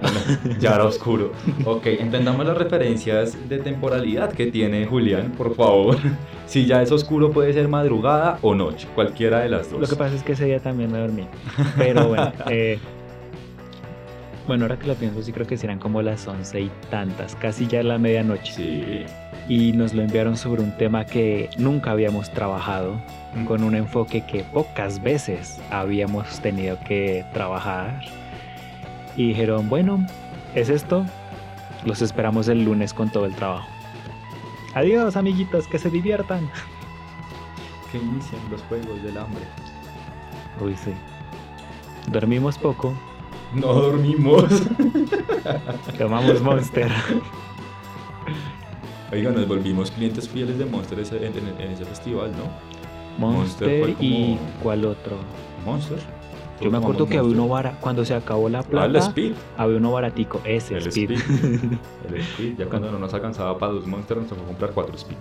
ya 0.60 0.74
era 0.76 0.84
oscuro. 0.84 1.32
Ok, 1.64 1.86
entendamos 1.86 2.46
las 2.46 2.56
referencias 2.56 3.48
de 3.48 3.58
temporalidad 3.58 4.32
que 4.32 4.46
tiene 4.46 4.86
Julián, 4.86 5.32
por 5.36 5.54
favor. 5.54 5.96
Si 6.46 6.64
ya 6.64 6.80
es 6.80 6.90
oscuro, 6.92 7.30
puede 7.30 7.52
ser 7.52 7.68
madrugada 7.68 8.38
o 8.40 8.54
noche, 8.54 8.88
cualquiera 8.94 9.40
de 9.40 9.50
las 9.50 9.70
dos. 9.70 9.82
Lo 9.82 9.86
que 9.86 9.96
pasa 9.96 10.14
es 10.16 10.22
que 10.22 10.32
ese 10.32 10.46
día 10.46 10.60
también 10.60 10.90
me 10.90 10.98
dormí. 10.98 11.26
Pero 11.76 12.08
bueno, 12.08 12.32
eh, 12.50 12.78
bueno, 14.46 14.64
ahora 14.64 14.78
que 14.78 14.86
lo 14.86 14.94
pienso, 14.94 15.20
sí 15.20 15.30
creo 15.32 15.46
que 15.46 15.58
serán 15.58 15.78
como 15.78 16.00
las 16.00 16.26
11 16.26 16.60
y 16.60 16.70
tantas, 16.90 17.34
casi 17.36 17.66
ya 17.66 17.82
la 17.82 17.98
medianoche. 17.98 18.52
Sí. 18.54 19.04
Y 19.48 19.72
nos 19.72 19.94
lo 19.94 20.02
enviaron 20.02 20.36
sobre 20.36 20.62
un 20.62 20.72
tema 20.72 21.06
que 21.06 21.48
nunca 21.56 21.92
habíamos 21.92 22.30
trabajado, 22.30 23.00
con 23.46 23.62
un 23.64 23.74
enfoque 23.74 24.20
que 24.20 24.44
pocas 24.44 25.02
veces 25.02 25.58
habíamos 25.70 26.40
tenido 26.40 26.78
que 26.80 27.24
trabajar. 27.32 28.02
Y 29.16 29.28
dijeron, 29.28 29.68
bueno, 29.70 30.06
es 30.54 30.68
esto, 30.68 31.06
los 31.84 32.02
esperamos 32.02 32.48
el 32.48 32.64
lunes 32.64 32.92
con 32.92 33.10
todo 33.10 33.24
el 33.24 33.34
trabajo. 33.34 33.66
Adiós 34.74 35.16
amiguitos, 35.16 35.66
que 35.66 35.78
se 35.78 35.88
diviertan. 35.88 36.48
Que 37.90 37.96
inician 37.96 38.40
los 38.50 38.60
juegos 38.62 39.02
del 39.02 39.16
hambre. 39.16 39.44
Uy, 40.60 40.76
sí. 40.76 40.92
Dormimos 42.10 42.58
poco, 42.58 42.92
No 43.54 43.72
dormimos. 43.72 44.44
tomamos 45.98 46.42
Monster. 46.42 46.92
Oiga, 49.12 49.30
nos 49.30 49.48
volvimos 49.48 49.90
clientes 49.90 50.28
fieles 50.28 50.58
de 50.58 50.64
Monster 50.66 50.98
ese- 51.00 51.26
en, 51.26 51.32
ese 51.70 51.84
festival, 51.84 52.30
¿no? 52.32 52.44
Monster 53.18 53.94
y 54.00 54.34
como- 54.36 54.38
¿cuál 54.62 54.84
otro? 54.84 55.16
Monster. 55.64 55.98
Yo 56.60 56.70
me 56.72 56.78
acuerdo 56.78 57.06
que 57.06 57.16
había 57.18 57.30
uno 57.30 57.48
cuando 57.80 58.04
se 58.04 58.14
acabó 58.14 58.48
la 58.48 58.58
Ah, 58.60 58.62
plata, 58.64 58.86
el 58.86 58.96
Speed. 58.96 59.32
había 59.56 59.76
uno 59.76 59.92
baratico, 59.92 60.40
ese 60.44 60.76
El 60.76 60.86
Speed. 60.88 61.12
Speed. 61.12 61.72
El 62.08 62.20
Speed. 62.20 62.58
Ya 62.58 62.66
cuando 62.66 62.90
no 62.90 62.98
nos 62.98 63.14
alcanzaba 63.14 63.56
para 63.58 63.72
dos 63.72 63.86
Monsters, 63.86 64.20
nos 64.22 64.28
tocó 64.30 64.42
comprar 64.42 64.70
cuatro 64.72 64.96
Speeds. 64.98 65.20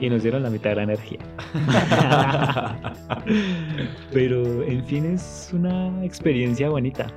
y 0.00 0.08
nos 0.08 0.22
dieron 0.22 0.42
la 0.44 0.50
mitad 0.50 0.70
de 0.70 0.76
la 0.76 0.82
energía. 0.84 1.18
Pero 4.12 4.62
en 4.62 4.84
fin 4.84 5.04
es 5.06 5.50
una 5.52 6.04
experiencia 6.04 6.68
bonita. 6.70 7.08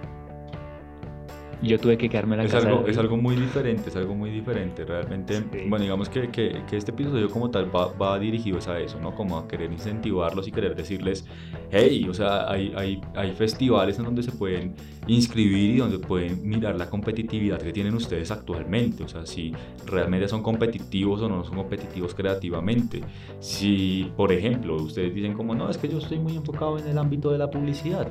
Yo 1.62 1.80
tuve 1.80 1.96
que 1.98 2.10
quedarme 2.10 2.34
en 2.36 2.39
la 2.39 2.46
Es 2.46 2.51
casa. 2.53 2.68
algo, 2.68 2.84
de- 2.84 2.91
es 2.91 2.98
algo 2.98 3.18
muy 3.18 3.36
diferente, 3.36 3.89
es 3.89 3.96
algo 3.96 4.15
muy 4.15 4.32
diferente. 4.32 4.84
Realmente, 4.84 5.38
Sí. 5.38 5.70
bueno, 5.70 5.84
digamos 5.84 6.10
que, 6.10 6.30
que- 6.30 6.63
que 6.68 6.75
este 6.77 6.89
episodio 6.91 7.30
como 7.30 7.51
tal 7.51 7.74
va, 7.75 7.94
va 7.94 8.18
dirigido 8.18 8.58
a 8.68 8.80
eso, 8.80 9.00
¿no? 9.00 9.13
Como 9.13 9.38
a 9.38 9.48
querer 9.48 9.72
incentivarlos 9.72 10.48
y 10.48 10.51
querer 10.51 10.75
decirles, 10.75 11.25
hey, 11.70 12.08
o 12.10 12.13
sea, 12.15 12.50
hay, 12.51 12.74
hay, 12.75 13.00
hay 13.15 13.32
festivales 13.34 14.00
en 14.00 14.06
donde 14.06 14.24
se 14.24 14.32
pueden 14.32 14.74
inscribir 15.06 15.75
y 15.75 15.77
donde 15.77 16.00
pueden 16.00 16.48
mirar 16.48 16.75
la 16.75 16.89
competitividad 16.89 17.60
que 17.60 17.72
tienen 17.72 17.94
ustedes 17.94 18.32
actualmente. 18.32 19.03
O 19.03 19.08
sea, 19.08 19.25
si 19.27 19.53
realmente 19.86 20.27
son 20.27 20.41
competitivos 20.41 21.22
o 21.22 21.30
no 21.30 21.44
son 21.44 21.56
competitivos 21.56 22.15
creativamente. 22.15 23.01
Si, 23.39 24.12
por 24.18 24.32
ejemplo, 24.32 24.75
ustedes 24.77 25.13
dicen 25.13 25.34
como, 25.34 25.53
no, 25.53 25.70
es 25.70 25.77
que 25.77 25.88
yo 25.88 26.00
estoy 26.00 26.18
muy 26.18 26.36
enfocado 26.36 26.80
en 26.80 26.88
el 26.88 26.98
ámbito 26.98 27.32
de 27.32 27.38
la 27.38 27.50
publicidad 27.51 28.10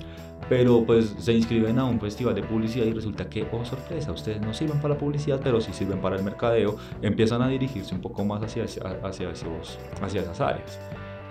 pero 0.48 0.82
pues 0.84 1.14
se 1.18 1.32
inscriben 1.34 1.78
a 1.78 1.84
un 1.84 2.00
festival 2.00 2.34
de 2.34 2.42
publicidad 2.42 2.84
y 2.86 2.92
resulta 2.92 3.28
que, 3.28 3.39
oh 3.52 3.64
sorpresa, 3.64 4.12
ustedes 4.12 4.40
no 4.40 4.52
sirven 4.54 4.78
para 4.80 4.94
la 4.94 5.00
publicidad, 5.00 5.40
pero 5.42 5.60
sí 5.60 5.72
sirven 5.72 6.00
para 6.00 6.16
el 6.16 6.22
mercadeo, 6.22 6.76
empiezan 7.02 7.42
a 7.42 7.48
dirigirse 7.48 7.94
un 7.94 8.00
poco 8.00 8.24
más 8.24 8.42
hacia, 8.42 8.64
hacia, 8.64 9.30
esos, 9.30 9.78
hacia 10.02 10.20
esas 10.22 10.40
áreas. 10.40 10.78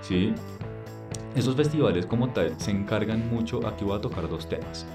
¿sí? 0.01 0.33
Esos 1.35 1.55
festivales 1.55 2.05
como 2.05 2.29
tal 2.29 2.53
se 2.59 2.71
encargan 2.71 3.29
mucho, 3.29 3.65
aquí 3.67 3.85
voy 3.85 3.97
a 3.97 4.01
tocar 4.01 4.27
dos 4.29 4.47
temas. 4.49 4.85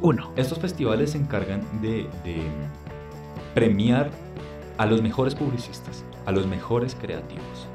Uno. 0.00 0.32
Estos 0.36 0.58
festivales 0.58 1.12
se 1.12 1.18
encargan 1.18 1.62
de, 1.80 2.08
de 2.24 2.42
premiar 3.54 4.10
a 4.76 4.86
los 4.86 5.00
mejores 5.02 5.34
publicistas, 5.34 6.04
a 6.26 6.32
los 6.32 6.46
mejores 6.46 6.94
creativos. 7.00 7.68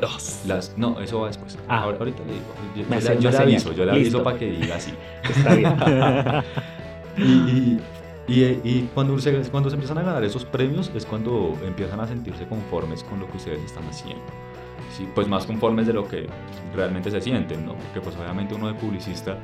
Dos. 0.00 0.42
Las, 0.46 0.76
no, 0.76 1.00
eso 1.00 1.20
va 1.20 1.28
después. 1.28 1.58
Ah. 1.68 1.82
Ahora- 1.82 1.98
ahorita 1.98 2.22
le 2.24 2.32
digo. 2.34 2.98
Yo, 3.00 3.30
yo 3.30 3.38
aviso, 3.38 3.72
yo 3.72 3.84
le 3.84 3.92
aviso 3.92 4.22
para 4.22 4.38
que 4.38 4.50
diga 4.50 4.76
así. 4.76 4.92
Está 5.22 5.54
bien. 5.54 5.74
Y, 7.16 7.78
y- 8.28 8.60
y- 8.64 8.90
cuando, 8.94 9.18
se, 9.18 9.32
cuando 9.50 9.70
se 9.70 9.76
empiezan 9.76 9.98
a 9.98 10.02
ganar 10.02 10.24
esos 10.24 10.44
premios 10.44 10.90
es 10.94 11.06
cuando 11.06 11.56
empiezan 11.64 12.00
a 12.00 12.06
sentirse 12.06 12.46
conformes 12.46 13.04
con 13.04 13.20
lo 13.20 13.28
que 13.30 13.36
ustedes 13.36 13.62
están 13.64 13.84
haciendo. 13.88 14.24
Sí, 14.96 15.06
pues 15.14 15.28
más 15.28 15.44
conformes 15.46 15.86
de 15.86 15.92
lo 15.92 16.06
que 16.08 16.26
realmente 16.74 17.10
se 17.10 17.20
sienten, 17.20 17.66
¿no? 17.66 17.74
Porque 17.74 18.00
pues 18.00 18.16
obviamente 18.16 18.54
uno 18.54 18.68
de 18.68 18.74
publicista, 18.74 19.36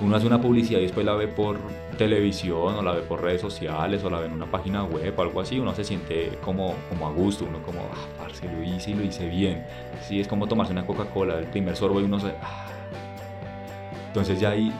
uno 0.00 0.14
hace 0.14 0.26
una 0.26 0.40
publicidad 0.40 0.78
y 0.78 0.82
después 0.82 1.04
la 1.04 1.14
ve 1.14 1.26
por 1.26 1.58
televisión 1.98 2.76
o 2.76 2.82
la 2.82 2.92
ve 2.92 3.00
por 3.02 3.20
redes 3.22 3.40
sociales 3.40 4.04
o 4.04 4.10
la 4.10 4.20
ve 4.20 4.26
en 4.26 4.32
una 4.32 4.46
página 4.46 4.84
web 4.84 5.12
o 5.18 5.22
algo 5.22 5.40
así, 5.40 5.58
uno 5.58 5.74
se 5.74 5.84
siente 5.84 6.38
como, 6.44 6.74
como 6.88 7.08
a 7.08 7.12
gusto, 7.12 7.44
uno 7.48 7.60
como, 7.62 7.80
ah, 7.80 8.06
parce, 8.18 8.46
lo 8.52 8.62
hice 8.62 8.90
y 8.92 8.94
lo 8.94 9.02
hice 9.02 9.26
bien. 9.26 9.64
Sí, 10.06 10.20
es 10.20 10.28
como 10.28 10.46
tomarse 10.46 10.72
una 10.72 10.86
Coca-Cola, 10.86 11.38
el 11.38 11.46
primer 11.46 11.76
sorbo 11.76 12.00
y 12.00 12.04
uno 12.04 12.20
se... 12.20 12.28
ah. 12.42 12.66
Entonces 14.08 14.38
ya 14.38 14.50
ahí 14.50 14.72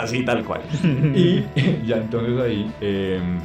Así 0.00 0.24
tal 0.24 0.44
cual. 0.44 0.62
Y 1.14 1.44
ya 1.86 1.96
entonces 1.96 2.40
ahí 2.40 2.72
em, 2.80 3.38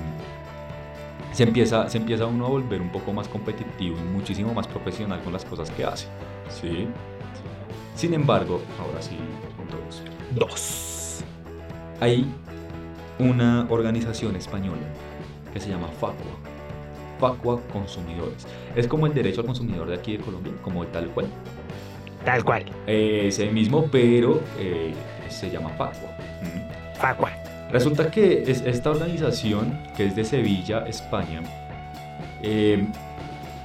se, 1.31 1.43
empieza, 1.43 1.89
se 1.89 1.97
empieza 1.97 2.25
uno 2.25 2.45
a 2.45 2.49
volver 2.49 2.81
un 2.81 2.89
poco 2.89 3.13
más 3.13 3.27
competitivo 3.27 3.97
y 3.97 4.13
muchísimo 4.13 4.53
más 4.53 4.67
profesional 4.67 5.21
con 5.21 5.33
las 5.33 5.45
cosas 5.45 5.69
que 5.71 5.83
hace. 5.83 6.07
¿sí? 6.49 6.87
Sin 7.95 8.13
embargo, 8.13 8.61
ahora 8.79 9.01
sí, 9.01 9.17
punto 9.57 9.77
dos. 9.85 10.03
Dos. 10.35 11.23
Hay 11.99 12.25
una 13.19 13.65
organización 13.69 14.35
española 14.35 14.83
que 15.53 15.59
se 15.59 15.69
llama 15.69 15.87
Facua. 15.99 16.37
Facua 17.19 17.59
Consumidores. 17.73 18.45
Es 18.75 18.87
como 18.87 19.07
el 19.07 19.13
derecho 19.13 19.41
al 19.41 19.47
consumidor 19.47 19.87
de 19.87 19.95
aquí 19.95 20.17
de 20.17 20.23
Colombia, 20.23 20.53
como 20.61 20.85
tal 20.87 21.07
cual. 21.09 21.27
Tal 22.23 22.43
cual. 22.43 22.65
Ese 22.85 23.49
mismo, 23.49 23.87
pero 23.91 24.41
eh, 24.59 24.93
se 25.29 25.49
llama 25.49 25.69
Facua. 25.69 26.16
Facua. 26.97 27.31
Resulta 27.71 28.09
que 28.09 28.43
es 28.47 28.61
esta 28.61 28.91
organización, 28.91 29.77
que 29.95 30.05
es 30.05 30.15
de 30.15 30.23
Sevilla, 30.23 30.85
España, 30.87 31.41
eh, 32.41 32.85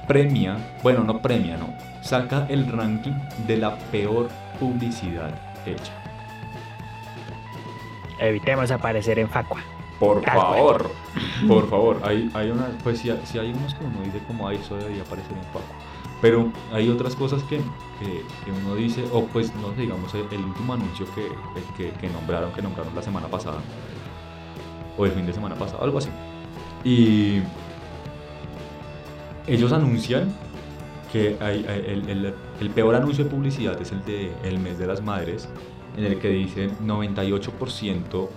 premia, 0.07 0.57
bueno, 0.81 1.03
no 1.03 1.19
premia, 1.21 1.57
no, 1.57 1.73
saca 2.01 2.45
el 2.49 2.69
ranking 2.71 3.13
de 3.47 3.57
la 3.57 3.75
peor 3.91 4.29
publicidad 4.59 5.31
hecha. 5.65 5.93
Evitemos 8.19 8.71
aparecer 8.71 9.19
en 9.19 9.29
Facua. 9.29 9.61
Por 9.99 10.21
Tal 10.21 10.35
cual. 10.35 10.47
favor, 10.47 10.91
por 11.47 11.69
favor, 11.69 12.01
hay, 12.03 12.29
hay 12.33 12.49
una, 12.49 12.67
pues 12.83 12.99
si, 12.99 13.11
si 13.23 13.39
hay 13.39 13.51
unos 13.53 13.73
que 13.73 13.85
uno 13.85 14.01
dice 14.03 14.19
como, 14.27 14.47
ay, 14.47 14.57
eso 14.57 14.75
debería 14.75 15.03
aparecer 15.03 15.31
en 15.31 15.43
Paco. 15.45 15.73
Pero 16.23 16.51
hay 16.71 16.89
otras 16.89 17.15
cosas 17.15 17.43
que, 17.43 17.57
que, 17.57 18.23
que 18.45 18.51
uno 18.63 18.75
dice, 18.75 19.03
o 19.11 19.25
pues 19.25 19.53
no 19.55 19.75
sé, 19.75 19.81
digamos, 19.81 20.11
el, 20.15 20.25
el 20.31 20.43
último 20.45 20.73
anuncio 20.73 21.05
que, 21.13 21.27
que, 21.77 21.91
que 21.91 22.09
nombraron, 22.09 22.51
que 22.53 22.61
nombraron 22.61 22.95
la 22.95 23.01
semana 23.03 23.27
pasada, 23.27 23.57
o 24.97 25.05
el 25.05 25.11
fin 25.11 25.25
de 25.25 25.33
semana 25.33 25.55
pasado, 25.55 25.83
algo 25.83 25.97
así. 25.97 26.09
Y 26.85 27.41
ellos 29.47 29.71
anuncian 29.73 30.33
que 31.11 31.35
hay, 31.41 31.65
hay- 31.67 31.83
el, 31.87 32.09
el- 32.09 32.33
el 32.61 32.69
peor 32.69 32.95
anuncio 32.95 33.25
de 33.25 33.29
publicidad 33.29 33.79
es 33.81 33.91
el 33.91 34.03
de 34.05 34.31
el 34.43 34.59
mes 34.59 34.79
de 34.79 34.87
las 34.87 35.01
madres, 35.03 35.49
en 35.97 36.05
el 36.05 36.19
que 36.19 36.29
dicen 36.29 36.71
98%, 36.85 38.29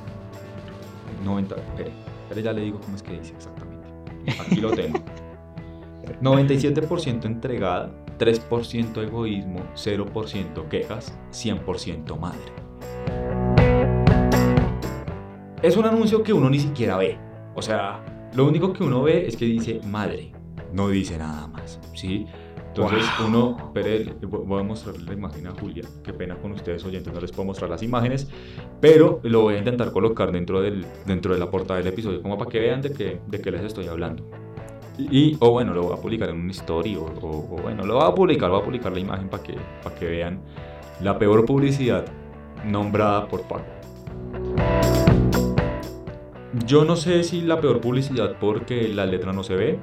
90, 1.24 1.54
espere, 1.54 1.92
espere, 2.24 2.42
ya 2.42 2.52
le 2.52 2.62
digo 2.62 2.80
cómo 2.80 2.96
es 2.96 3.02
que 3.04 3.18
dice 3.18 3.32
exactamente. 3.36 3.86
Aquí 4.42 4.56
lo 4.60 4.72
tengo. 4.72 4.98
97% 6.20 7.24
entregada, 7.24 7.90
3% 8.18 9.02
egoísmo, 9.02 9.60
0% 9.74 10.68
quejas, 10.68 11.18
100% 11.32 12.18
madre. 12.18 12.52
Es 15.62 15.76
un 15.76 15.84
anuncio 15.84 16.22
que 16.22 16.32
uno 16.32 16.48
ni 16.50 16.58
siquiera 16.58 16.96
ve. 16.96 17.18
O 17.54 17.62
sea, 17.62 18.04
lo 18.34 18.46
único 18.46 18.72
que 18.72 18.84
uno 18.84 19.02
ve 19.02 19.26
es 19.26 19.36
que 19.36 19.46
dice 19.46 19.80
madre, 19.86 20.32
no 20.72 20.88
dice 20.88 21.18
nada 21.18 21.46
más, 21.48 21.80
¿sí? 21.94 22.26
Entonces 22.68 23.06
Wow. 23.18 23.28
uno, 23.28 23.72
voy 24.28 24.60
a 24.60 24.62
mostrarle 24.62 25.04
la 25.06 25.14
imagen 25.14 25.46
a 25.46 25.52
Julia, 25.52 25.84
qué 26.04 26.12
pena 26.12 26.36
con 26.36 26.52
ustedes 26.52 26.84
oyentes, 26.84 27.10
no 27.10 27.20
les 27.20 27.32
puedo 27.32 27.46
mostrar 27.46 27.70
las 27.70 27.82
imágenes, 27.82 28.28
pero 28.82 29.20
lo 29.22 29.40
voy 29.40 29.54
a 29.54 29.58
intentar 29.58 29.92
colocar 29.92 30.30
dentro, 30.30 30.60
del, 30.60 30.84
dentro 31.06 31.32
de 31.32 31.40
la 31.40 31.50
portada 31.50 31.78
del 31.78 31.88
episodio, 31.88 32.20
como 32.20 32.36
para 32.36 32.50
que 32.50 32.60
vean 32.60 32.82
de 32.82 32.92
qué, 32.92 33.18
de 33.26 33.40
qué 33.40 33.50
les 33.50 33.64
estoy 33.64 33.86
hablando. 33.86 34.28
Y, 34.98 35.36
o 35.40 35.50
bueno, 35.50 35.74
lo 35.74 35.82
voy 35.82 35.92
a 35.92 36.00
publicar 36.00 36.30
en 36.30 36.40
una 36.40 36.52
story, 36.52 36.96
o 36.96 37.04
bueno, 37.62 37.84
lo 37.84 37.96
voy 37.96 38.04
a 38.04 38.14
publicar, 38.14 38.50
voy 38.50 38.60
a 38.60 38.64
publicar 38.64 38.92
la 38.92 39.00
imagen 39.00 39.28
para 39.28 39.42
que, 39.42 39.54
para 39.82 39.94
que 39.94 40.06
vean 40.06 40.40
la 41.00 41.18
peor 41.18 41.44
publicidad 41.44 42.06
nombrada 42.64 43.28
por 43.28 43.42
Paco. 43.42 43.64
Yo 46.64 46.84
no 46.84 46.96
sé 46.96 47.22
si 47.22 47.42
la 47.42 47.60
peor 47.60 47.80
publicidad 47.80 48.36
porque 48.40 48.88
la 48.88 49.04
letra 49.04 49.32
no 49.32 49.42
se 49.42 49.54
ve 49.54 49.78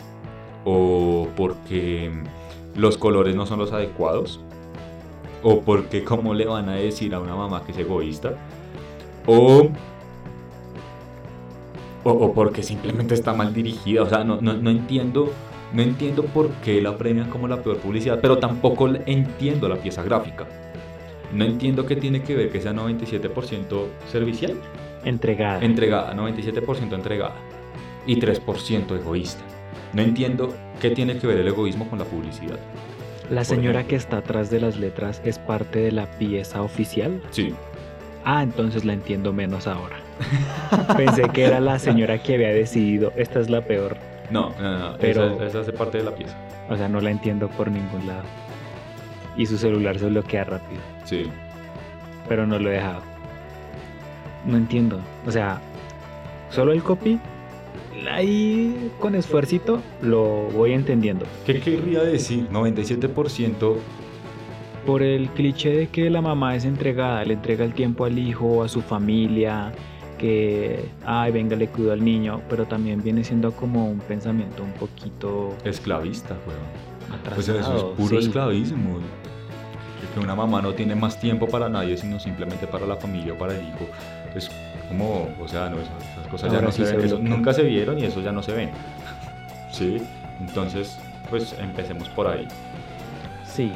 o 0.66 1.28
porque 1.36 2.12
los 2.76 2.98
colores 2.98 3.36
no 3.36 3.46
son 3.46 3.60
los 3.60 3.72
adecuados 3.72 4.40
o 5.44 5.62
porque 5.62 6.04
cómo 6.04 6.34
le 6.34 6.46
van 6.46 6.70
a 6.70 6.76
decir 6.76 7.14
a 7.14 7.20
una 7.20 7.36
mamá 7.36 7.64
que 7.64 7.74
es 7.74 7.78
egoísta 7.78 8.34
o 9.28 9.68
o, 12.04 12.12
o 12.12 12.34
porque 12.34 12.64
simplemente 12.64 13.14
está 13.14 13.34
mal 13.34 13.54
dirigida. 13.54 14.04
O 14.04 14.10
sea, 14.10 14.24
no, 14.24 14.40
no, 14.42 14.54
no 14.54 14.70
entiendo. 14.70 15.32
No 15.74 15.82
entiendo 15.82 16.24
por 16.26 16.50
qué 16.64 16.80
la 16.84 16.96
premian 16.98 17.32
como 17.32 17.48
la 17.48 17.64
peor 17.64 17.78
publicidad, 17.78 18.20
pero 18.22 18.38
tampoco 18.38 18.88
entiendo 19.08 19.68
la 19.68 19.78
pieza 19.78 20.04
gráfica. 20.04 20.46
No 21.34 21.46
entiendo 21.46 21.88
qué 21.88 21.96
tiene 21.96 22.22
que 22.22 22.36
ver 22.36 22.52
que 22.52 22.62
sea 22.62 22.74
97% 22.74 23.86
servicial, 24.12 24.54
Entregada. 25.04 25.66
entregada, 25.66 26.14
97% 26.16 26.94
entregada 26.94 27.34
y 28.06 28.20
3% 28.20 28.96
egoísta. 29.00 29.42
No 29.94 30.04
entiendo 30.04 30.54
qué 30.80 30.92
tiene 30.92 31.18
que 31.18 31.26
ver 31.26 31.40
el 31.40 31.48
egoísmo 31.48 31.90
con 31.90 31.98
la 31.98 32.06
publicidad. 32.06 32.60
La 33.32 33.44
señora 33.44 33.88
que 33.88 33.96
está 33.96 34.18
atrás 34.18 34.52
de 34.52 34.60
las 34.60 34.78
letras 34.78 35.24
es 35.26 35.40
parte 35.40 35.80
de 35.80 35.92
la 35.92 36.06
pieza 36.20 36.62
oficial. 36.62 37.20
Sí, 37.32 37.52
Ah, 38.26 38.44
entonces 38.44 38.86
la 38.86 38.94
entiendo 38.94 39.34
menos 39.34 39.66
ahora. 39.66 39.98
Pensé 40.98 41.30
que 41.30 41.44
era 41.46 41.60
la 41.60 41.80
señora 41.80 42.18
que 42.22 42.36
había 42.36 42.50
decidido, 42.50 43.12
esta 43.16 43.40
es 43.40 43.50
la 43.50 43.62
peor. 43.62 43.98
no, 44.32 44.52
no, 44.60 44.80
no, 44.92 44.98
Pero- 44.98 45.36
esa, 45.36 45.46
esa 45.46 45.60
hace 45.62 45.74
parte 45.74 45.98
de 46.00 46.04
la 46.06 46.12
pieza. 46.16 46.36
O 46.70 46.78
sea, 46.78 46.88
no 46.88 47.02
la 47.02 47.12
entiendo 47.12 47.50
por 47.50 47.70
ningún 47.70 48.08
lado. 48.08 48.24
Y 49.36 49.46
su 49.46 49.58
celular 49.58 49.98
se 50.00 50.08
bloquea 50.08 50.44
rápido, 50.44 50.82
Sí, 51.06 51.24
pero 52.30 52.46
no 52.48 52.58
lo 52.60 52.70
he 52.70 52.74
dejado. 52.76 53.02
No 54.46 54.58
entiendo. 54.58 55.00
O 55.26 55.32
sea, 55.32 55.60
solo 56.50 56.72
el 56.72 56.84
copy, 56.84 57.20
ahí 58.12 58.92
con 59.00 59.16
esfuercito 59.16 59.82
lo 60.02 60.24
voy 60.54 60.74
entendiendo. 60.74 61.26
¿Qué 61.46 61.60
querría 61.60 62.02
decir? 62.04 62.48
97% 62.52 63.76
por 64.86 65.02
el 65.02 65.30
cliché 65.30 65.70
de 65.76 65.88
que 65.88 66.10
la 66.10 66.22
mamá 66.22 66.56
es 66.56 66.66
entregada, 66.66 67.24
le 67.24 67.34
entrega 67.34 67.64
el 67.66 67.74
tiempo 67.74 68.06
al 68.06 68.20
hijo, 68.20 68.64
a 68.64 68.68
su 68.70 68.82
familia, 68.82 69.72
que, 70.24 70.86
ay, 71.06 71.34
venga, 71.34 71.54
le 71.58 71.68
cuido 71.68 71.92
al 71.92 72.02
niño, 72.02 72.40
pero 72.50 72.66
también 72.66 73.04
viene 73.04 73.26
siendo 73.26 73.52
como 73.52 73.90
un 73.90 74.00
pensamiento 74.00 74.64
un 74.64 74.72
poquito... 74.72 75.54
Esclavista, 75.66 76.34
weón. 76.48 77.26
Pues 77.36 77.50
eso 77.50 77.76
es 77.76 77.84
puro 78.00 78.20
esclavismo. 78.20 79.00
Que 80.14 80.20
una 80.22 80.34
mamá 80.34 80.62
no 80.62 80.74
tiene 80.74 80.96
más 80.96 81.20
tiempo 81.20 81.46
para 81.46 81.68
nadie, 81.68 81.98
sino 81.98 82.22
simplemente 82.22 82.68
para 82.68 82.86
la 82.86 82.96
familia 82.96 83.34
o 83.34 83.38
para 83.38 83.54
el 83.54 83.68
hijo. 83.68 83.86
Es 84.34 84.50
como, 84.88 85.28
o 85.42 85.48
sea, 85.50 85.70
no, 85.70 85.78
esas 85.82 86.28
cosas 86.32 86.54
ya 86.54 86.62
no 86.62 86.72
se 86.72 86.84
ven, 86.96 87.22
nunca 87.26 87.52
se 87.52 87.64
vieron 87.64 88.00
y 88.00 88.06
eso 88.06 88.22
ya 88.22 88.32
no 88.32 88.42
se 88.42 88.54
ven. 88.54 88.70
sí, 89.72 90.02
entonces, 90.40 90.98
pues 91.30 91.54
empecemos 91.60 92.08
por 92.08 92.28
ahí. 92.28 92.48
Sí, 93.46 93.74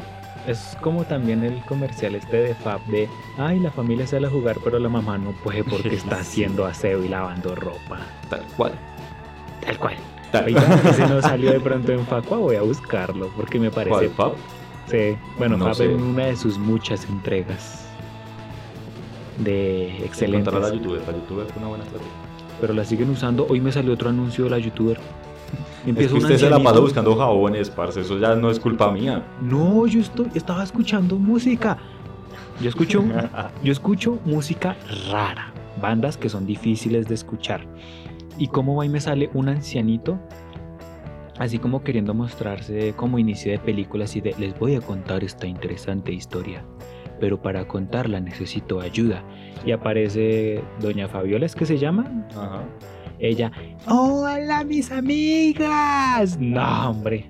es 0.47 0.77
como 0.81 1.03
también 1.03 1.43
el 1.43 1.61
comercial 1.65 2.15
este 2.15 2.37
de 2.37 2.55
Fab 2.55 2.83
de, 2.85 3.09
ay, 3.37 3.59
la 3.59 3.69
familia 3.69 4.07
sale 4.07 4.27
a 4.27 4.29
jugar, 4.29 4.57
pero 4.63 4.79
la 4.79 4.89
mamá 4.89 5.17
no 5.17 5.31
puede 5.31 5.63
porque 5.63 5.89
está 5.95 6.19
haciendo 6.19 6.65
aseo 6.65 7.03
y 7.03 7.09
lavando 7.09 7.53
ropa. 7.53 7.99
Tal 8.29 8.41
cual. 8.55 8.71
Tal 9.63 9.77
cual. 9.77 9.95
Tal. 10.31 10.47
ese 10.49 11.07
no 11.07 11.21
salió 11.21 11.51
de 11.51 11.59
pronto 11.59 11.91
en 11.91 12.05
Facua, 12.05 12.37
voy 12.37 12.55
a 12.55 12.61
buscarlo 12.61 13.29
porque 13.35 13.59
me 13.59 13.69
parece... 13.69 14.09
¿Cuál, 14.09 14.31
Fab? 14.31 14.33
Sí, 14.89 15.17
bueno, 15.37 15.57
Fab 15.57 15.81
en 15.81 16.01
una 16.01 16.27
de 16.27 16.35
sus 16.37 16.57
muchas 16.57 17.05
entregas 17.05 17.85
de 19.39 20.03
excelente. 20.03 20.49
la 20.51 20.73
youtuber, 20.73 21.01
la 21.05 21.13
youtuber 21.13 21.45
fue 21.45 21.57
una 21.57 21.67
buena 21.67 21.83
estrategia. 21.83 22.13
Pero 22.59 22.73
la 22.73 22.85
siguen 22.85 23.09
usando, 23.09 23.45
hoy 23.49 23.61
me 23.61 23.71
salió 23.71 23.93
otro 23.93 24.09
anuncio 24.09 24.45
de 24.45 24.49
la 24.49 24.57
youtuber 24.57 24.99
es 25.85 26.11
que 26.11 26.17
usted 26.17 26.37
se 26.37 26.49
la 26.49 26.61
pasa 26.61 26.79
buscando 26.79 27.15
jabones, 27.15 27.69
parce, 27.69 28.01
eso 28.01 28.17
ya 28.17 28.35
no 28.35 28.49
es 28.49 28.59
culpa 28.59 28.91
mía. 28.91 29.23
No, 29.41 29.87
yo 29.87 30.01
estoy, 30.01 30.27
estaba 30.33 30.63
escuchando 30.63 31.17
música. 31.17 31.77
Yo 32.61 32.69
escucho, 32.69 33.03
yo 33.63 33.71
escucho 33.71 34.19
música 34.25 34.75
rara, 35.09 35.53
bandas 35.81 36.17
que 36.17 36.29
son 36.29 36.45
difíciles 36.45 37.07
de 37.07 37.15
escuchar. 37.15 37.65
Y 38.37 38.47
cómo 38.47 38.75
va 38.75 38.85
y 38.85 38.89
me 38.89 38.99
sale 38.99 39.29
un 39.33 39.49
ancianito, 39.49 40.19
así 41.39 41.57
como 41.57 41.83
queriendo 41.83 42.13
mostrarse 42.13 42.93
como 42.95 43.17
inicio 43.17 43.51
de 43.51 43.59
películas 43.59 44.15
y 44.15 44.21
de 44.21 44.35
les 44.37 44.57
voy 44.59 44.75
a 44.75 44.81
contar 44.81 45.23
esta 45.23 45.47
interesante 45.47 46.11
historia. 46.11 46.65
Pero 47.19 47.41
para 47.41 47.67
contarla 47.67 48.19
necesito 48.19 48.79
ayuda. 48.79 49.23
Y 49.65 49.71
aparece 49.71 50.61
Doña 50.79 51.07
Fabiola, 51.07 51.47
¿es 51.47 51.55
que 51.55 51.65
se 51.65 51.77
llama? 51.77 52.05
Ajá 52.35 52.63
ella, 53.19 53.51
hola 53.87 54.63
mis 54.63 54.91
amigas. 54.91 56.37
No, 56.39 56.89
hombre. 56.89 57.29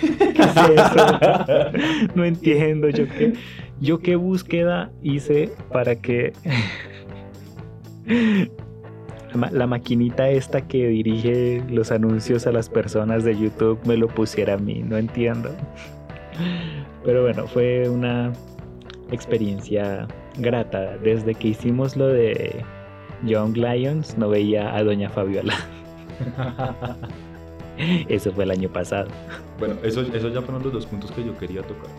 ¿Qué 0.00 0.42
es 0.42 0.56
eso? 0.56 2.10
No 2.14 2.24
entiendo 2.24 2.88
yo 2.88 3.06
qué, 3.08 3.34
yo 3.80 3.98
qué 3.98 4.16
búsqueda 4.16 4.90
hice 5.02 5.50
para 5.72 5.94
que 5.96 6.32
la 9.52 9.66
maquinita 9.66 10.28
esta 10.28 10.66
que 10.66 10.88
dirige 10.88 11.62
los 11.68 11.90
anuncios 11.92 12.46
a 12.46 12.52
las 12.52 12.68
personas 12.68 13.24
de 13.24 13.38
YouTube 13.38 13.78
me 13.86 13.96
lo 13.96 14.08
pusiera 14.08 14.54
a 14.54 14.58
mí, 14.58 14.82
no 14.82 14.96
entiendo. 14.96 15.50
Pero 17.04 17.22
bueno, 17.22 17.46
fue 17.46 17.88
una 17.88 18.32
experiencia 19.12 20.06
grata 20.38 20.96
desde 20.98 21.34
que 21.34 21.48
hicimos 21.48 21.96
lo 21.96 22.08
de 22.08 22.64
Young 23.22 23.56
Lions 23.56 24.16
no 24.16 24.28
veía 24.28 24.74
a 24.74 24.82
Doña 24.82 25.10
Fabiola. 25.10 25.54
eso 28.08 28.32
fue 28.32 28.44
el 28.44 28.50
año 28.50 28.68
pasado. 28.68 29.08
Bueno, 29.58 29.74
eso, 29.82 30.02
eso 30.02 30.28
ya 30.28 30.40
fueron 30.40 30.62
los 30.62 30.72
dos 30.72 30.86
puntos 30.86 31.10
que 31.12 31.24
yo 31.24 31.36
quería 31.36 31.62
tocar. 31.62 31.90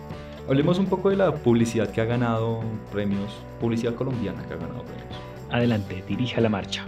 Hablemos 0.47 0.79
un 0.79 0.87
poco 0.87 1.09
de 1.09 1.17
la 1.17 1.33
publicidad 1.33 1.89
que 1.89 2.01
ha 2.01 2.05
ganado 2.05 2.61
premios, 2.91 3.31
publicidad 3.59 3.93
colombiana 3.93 4.41
que 4.47 4.53
ha 4.53 4.57
ganado 4.57 4.83
premios. 4.83 5.15
Adelante, 5.51 6.03
dirija 6.07 6.41
la 6.41 6.49
marcha. 6.49 6.83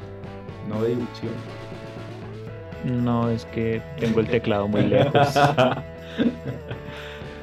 No 0.67 0.81
de 0.81 0.95
difusión. 0.95 1.33
No, 2.83 3.29
es 3.29 3.45
que 3.45 3.81
tengo 3.99 4.19
el 4.19 4.27
teclado 4.27 4.67
muy 4.67 4.81
lejos. 4.87 5.37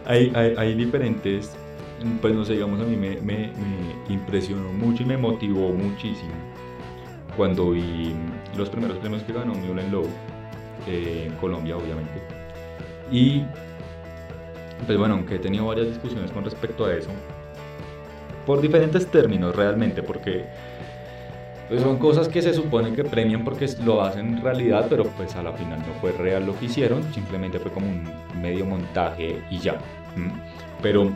hay, 0.04 0.32
hay, 0.34 0.54
hay 0.56 0.74
diferentes, 0.74 1.56
pues 2.20 2.34
no 2.34 2.44
sé, 2.44 2.54
digamos, 2.54 2.80
a 2.80 2.84
mí 2.84 2.96
me, 2.96 3.20
me, 3.20 3.52
me 3.52 4.12
impresionó 4.12 4.72
mucho 4.72 5.02
y 5.04 5.06
me 5.06 5.16
motivó 5.16 5.72
muchísimo 5.72 6.32
cuando 7.36 7.70
vi 7.70 8.14
los 8.56 8.68
primeros 8.68 8.98
premios 8.98 9.22
que 9.22 9.32
ganó 9.32 9.54
Mullen 9.54 9.90
Low, 9.90 10.06
eh, 10.86 11.26
en 11.28 11.34
Colombia 11.36 11.76
obviamente. 11.76 12.20
Y 13.10 13.44
pues 14.86 14.98
bueno, 14.98 15.14
aunque 15.14 15.36
he 15.36 15.38
tenido 15.38 15.66
varias 15.66 15.88
discusiones 15.88 16.30
con 16.30 16.44
respecto 16.44 16.86
a 16.86 16.94
eso, 16.94 17.10
por 18.46 18.60
diferentes 18.60 19.06
términos 19.06 19.54
realmente, 19.54 20.02
porque 20.02 20.44
pues 21.68 21.82
son 21.82 21.98
cosas 21.98 22.28
que 22.28 22.42
se 22.42 22.52
supone 22.52 22.92
que 22.92 23.04
premian 23.04 23.44
porque 23.44 23.68
lo 23.84 24.02
hacen 24.02 24.38
en 24.38 24.42
realidad, 24.42 24.86
pero 24.90 25.04
pues 25.04 25.36
a 25.36 25.42
la 25.42 25.52
final 25.52 25.78
no 25.78 25.94
fue 26.00 26.10
real 26.12 26.44
lo 26.44 26.58
que 26.58 26.64
hicieron, 26.64 27.02
simplemente 27.14 27.60
fue 27.60 27.70
como 27.70 27.88
un 27.88 28.10
medio 28.40 28.66
montaje 28.66 29.40
y 29.50 29.58
ya. 29.58 29.78
Pero 30.82 31.12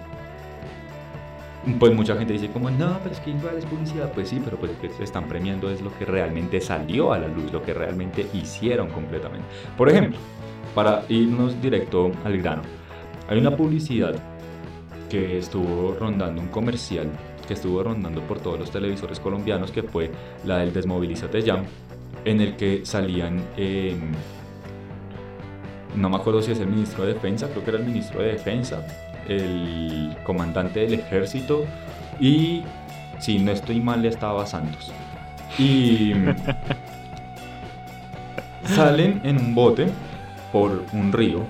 pues 1.79 1.95
mucha 1.95 2.17
gente 2.17 2.33
dice 2.33 2.49
como, 2.51 2.71
no, 2.71 2.99
pero 3.03 3.15
es 3.15 3.21
que 3.21 3.31
igual 3.31 3.57
es 3.57 3.65
publicidad. 3.65 4.13
Pues 4.13 4.29
sí, 4.29 4.41
pero 4.45 4.57
pues 4.59 4.73
lo 4.73 4.81
que 4.81 4.91
se 4.91 5.05
están 5.05 5.29
premiando 5.29 5.71
es 5.71 5.81
lo 5.81 5.97
que 5.99 6.05
realmente 6.05 6.61
salió 6.61 7.13
a 7.13 7.19
la 7.19 7.29
luz, 7.29 7.53
lo 7.53 7.63
que 7.63 7.75
realmente 7.75 8.27
hicieron 8.35 8.89
completamente. 8.91 9.47
Por 9.77 9.89
ejemplo, 9.89 10.19
para 10.75 11.05
irnos 11.09 11.61
directo 11.61 12.11
al 12.25 12.39
grano, 12.39 12.63
hay 13.29 13.39
una 13.39 13.57
publicidad 13.57 14.15
que 15.09 15.39
estuvo 15.39 15.97
rondando 15.99 16.41
un 16.41 16.49
comercial 16.49 17.09
que 17.47 17.55
estuvo 17.55 17.83
rondando 17.83 18.23
por 18.23 18.41
todos 18.41 18.59
los 18.59 18.71
televisores 18.71 19.21
colombianos, 19.21 19.71
que 19.71 19.83
fue 19.83 20.11
la 20.45 20.59
del 20.59 20.73
Desmovilízate 20.73 21.43
Ya, 21.43 21.63
en 22.25 22.41
el 22.41 22.57
que 22.57 22.85
salían, 22.87 23.43
no 25.95 26.09
me 26.09 26.17
acuerdo 26.17 26.43
si 26.43 26.53
es 26.53 26.61
el 26.61 26.69
ministro 26.69 27.05
de 27.05 27.15
Defensa, 27.15 27.49
creo 27.51 27.63
que 27.63 27.71
era 27.71 27.79
el 27.79 27.85
ministro 27.85 28.23
de 28.23 28.29
Defensa, 28.29 28.87
el 29.29 30.17
comandante 30.23 30.81
del 30.81 30.95
ejército 30.95 31.65
y, 32.21 32.63
si 33.19 33.39
no 33.39 33.53
estoy 33.53 33.81
mal, 33.81 34.05
estaba 34.05 34.47
Santos. 34.47 34.93
Y 35.59 36.13
salen 38.65 39.21
en 39.25 39.39
un 39.39 39.55
bote 39.55 39.89
por 40.53 40.85
un 40.93 41.13
río, 41.13 41.41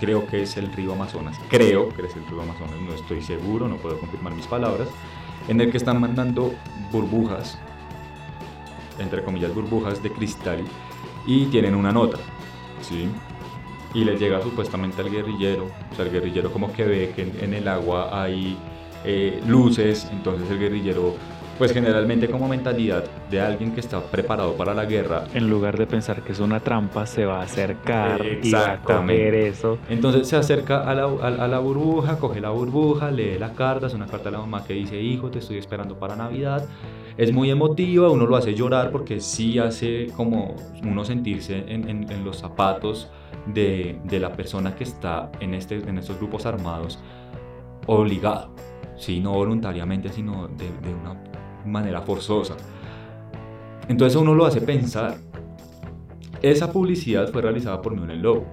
creo 0.00 0.26
que 0.26 0.42
es 0.42 0.56
el 0.56 0.72
río 0.72 0.92
Amazonas, 0.92 1.36
creo 1.48 1.88
que 1.90 2.02
es 2.02 2.16
el 2.16 2.26
río 2.26 2.42
Amazonas, 2.42 2.76
no 2.80 2.94
estoy 2.94 3.22
seguro, 3.22 3.68
no 3.68 3.76
puedo 3.76 3.98
confirmar 3.98 4.34
mis 4.34 4.46
palabras, 4.46 4.88
en 5.48 5.60
el 5.60 5.70
que 5.70 5.76
están 5.76 6.00
mandando 6.00 6.54
burbujas, 6.90 7.58
entre 8.98 9.22
comillas 9.22 9.54
burbujas 9.54 10.02
de 10.02 10.12
cristal, 10.12 10.64
y 11.26 11.46
tienen 11.46 11.74
una 11.74 11.92
nota, 11.92 12.18
¿sí? 12.80 13.08
Y 13.94 14.04
le 14.04 14.16
llega 14.16 14.40
supuestamente 14.40 15.02
al 15.02 15.10
guerrillero. 15.10 15.66
O 15.90 15.94
sea, 15.94 16.04
el 16.04 16.12
guerrillero 16.12 16.52
como 16.52 16.72
que 16.72 16.84
ve 16.84 17.12
que 17.14 17.22
en, 17.22 17.54
el 17.54 17.68
agua 17.68 18.22
hay 18.22 18.56
eh, 19.04 19.40
luces, 19.46 20.08
entonces 20.12 20.50
el 20.50 20.58
guerrillero, 20.58 21.14
pues 21.58 21.72
generalmente 21.72 22.28
como 22.28 22.48
mentalidad 22.48 23.04
de 23.30 23.40
alguien 23.40 23.72
que 23.72 23.80
está 23.80 24.00
preparado 24.00 24.54
para 24.54 24.74
la 24.74 24.86
guerra. 24.86 25.24
En 25.34 25.50
lugar 25.50 25.76
de 25.76 25.86
pensar 25.86 26.22
que 26.22 26.32
es 26.32 26.40
una 26.40 26.60
trampa, 26.60 27.06
se 27.06 27.26
va 27.26 27.40
a 27.40 27.42
acercar 27.42 28.24
y 28.42 28.50
va 28.50 28.72
a 28.72 28.78
coger 28.78 29.34
eso. 29.34 29.78
Entonces 29.88 30.26
se 30.26 30.36
acerca 30.36 30.80
a 30.88 30.94
la, 30.94 31.04
a, 31.04 31.48
la, 31.48 31.58
burbuja, 31.58 32.18
coge 32.18 32.40
la 32.40 32.50
burbuja, 32.50 33.10
lee 33.10 33.38
la 33.38 33.52
carta, 33.52 33.86
es 33.86 33.94
una 33.94 34.06
carta 34.06 34.30
de 34.30 34.32
la 34.32 34.38
mamá 34.38 34.64
que 34.64 34.74
dice, 34.74 35.00
hijo, 35.00 35.30
te 35.30 35.40
estoy 35.40 35.58
esperando 35.58 35.98
para 35.98 36.16
Navidad. 36.16 36.66
Es 37.18 37.30
muy 37.30 37.50
emotiva, 37.50 38.08
uno 38.08 38.24
lo 38.24 38.36
hace 38.36 38.54
llorar 38.54 38.90
porque 38.90 39.20
sí 39.20 39.58
hace 39.58 40.06
como 40.16 40.56
uno 40.82 41.04
sentirse 41.04 41.58
en, 41.68 41.86
en, 41.86 42.10
en 42.10 42.24
los 42.24 42.38
zapatos 42.38 43.10
de, 43.46 44.00
la 44.20 44.32
persona 44.32 44.74
que 44.74 44.84
está 44.84 45.30
en, 45.40 45.54
este, 45.54 45.76
en 45.76 45.98
estos 45.98 46.18
grupos 46.18 46.46
armados 46.46 46.98
obligado, 47.86 48.54
¿sí? 48.96 49.20
no 49.20 49.32
voluntariamente, 49.32 50.08
sino 50.10 50.48
de, 50.48 50.68
una 50.94 51.22
manera 51.66 52.02
forzosa. 52.02 52.56
Entonces 53.88 54.20
uno 54.20 54.34
lo 54.34 54.46
hace 54.46 54.60
pensar. 54.60 55.16
Esa 56.40 56.72
publicidad 56.72 57.30
fue 57.30 57.42
realizada 57.42 57.80
por 57.82 57.98
Miguel 57.98 58.22
Lobo. 58.22 58.46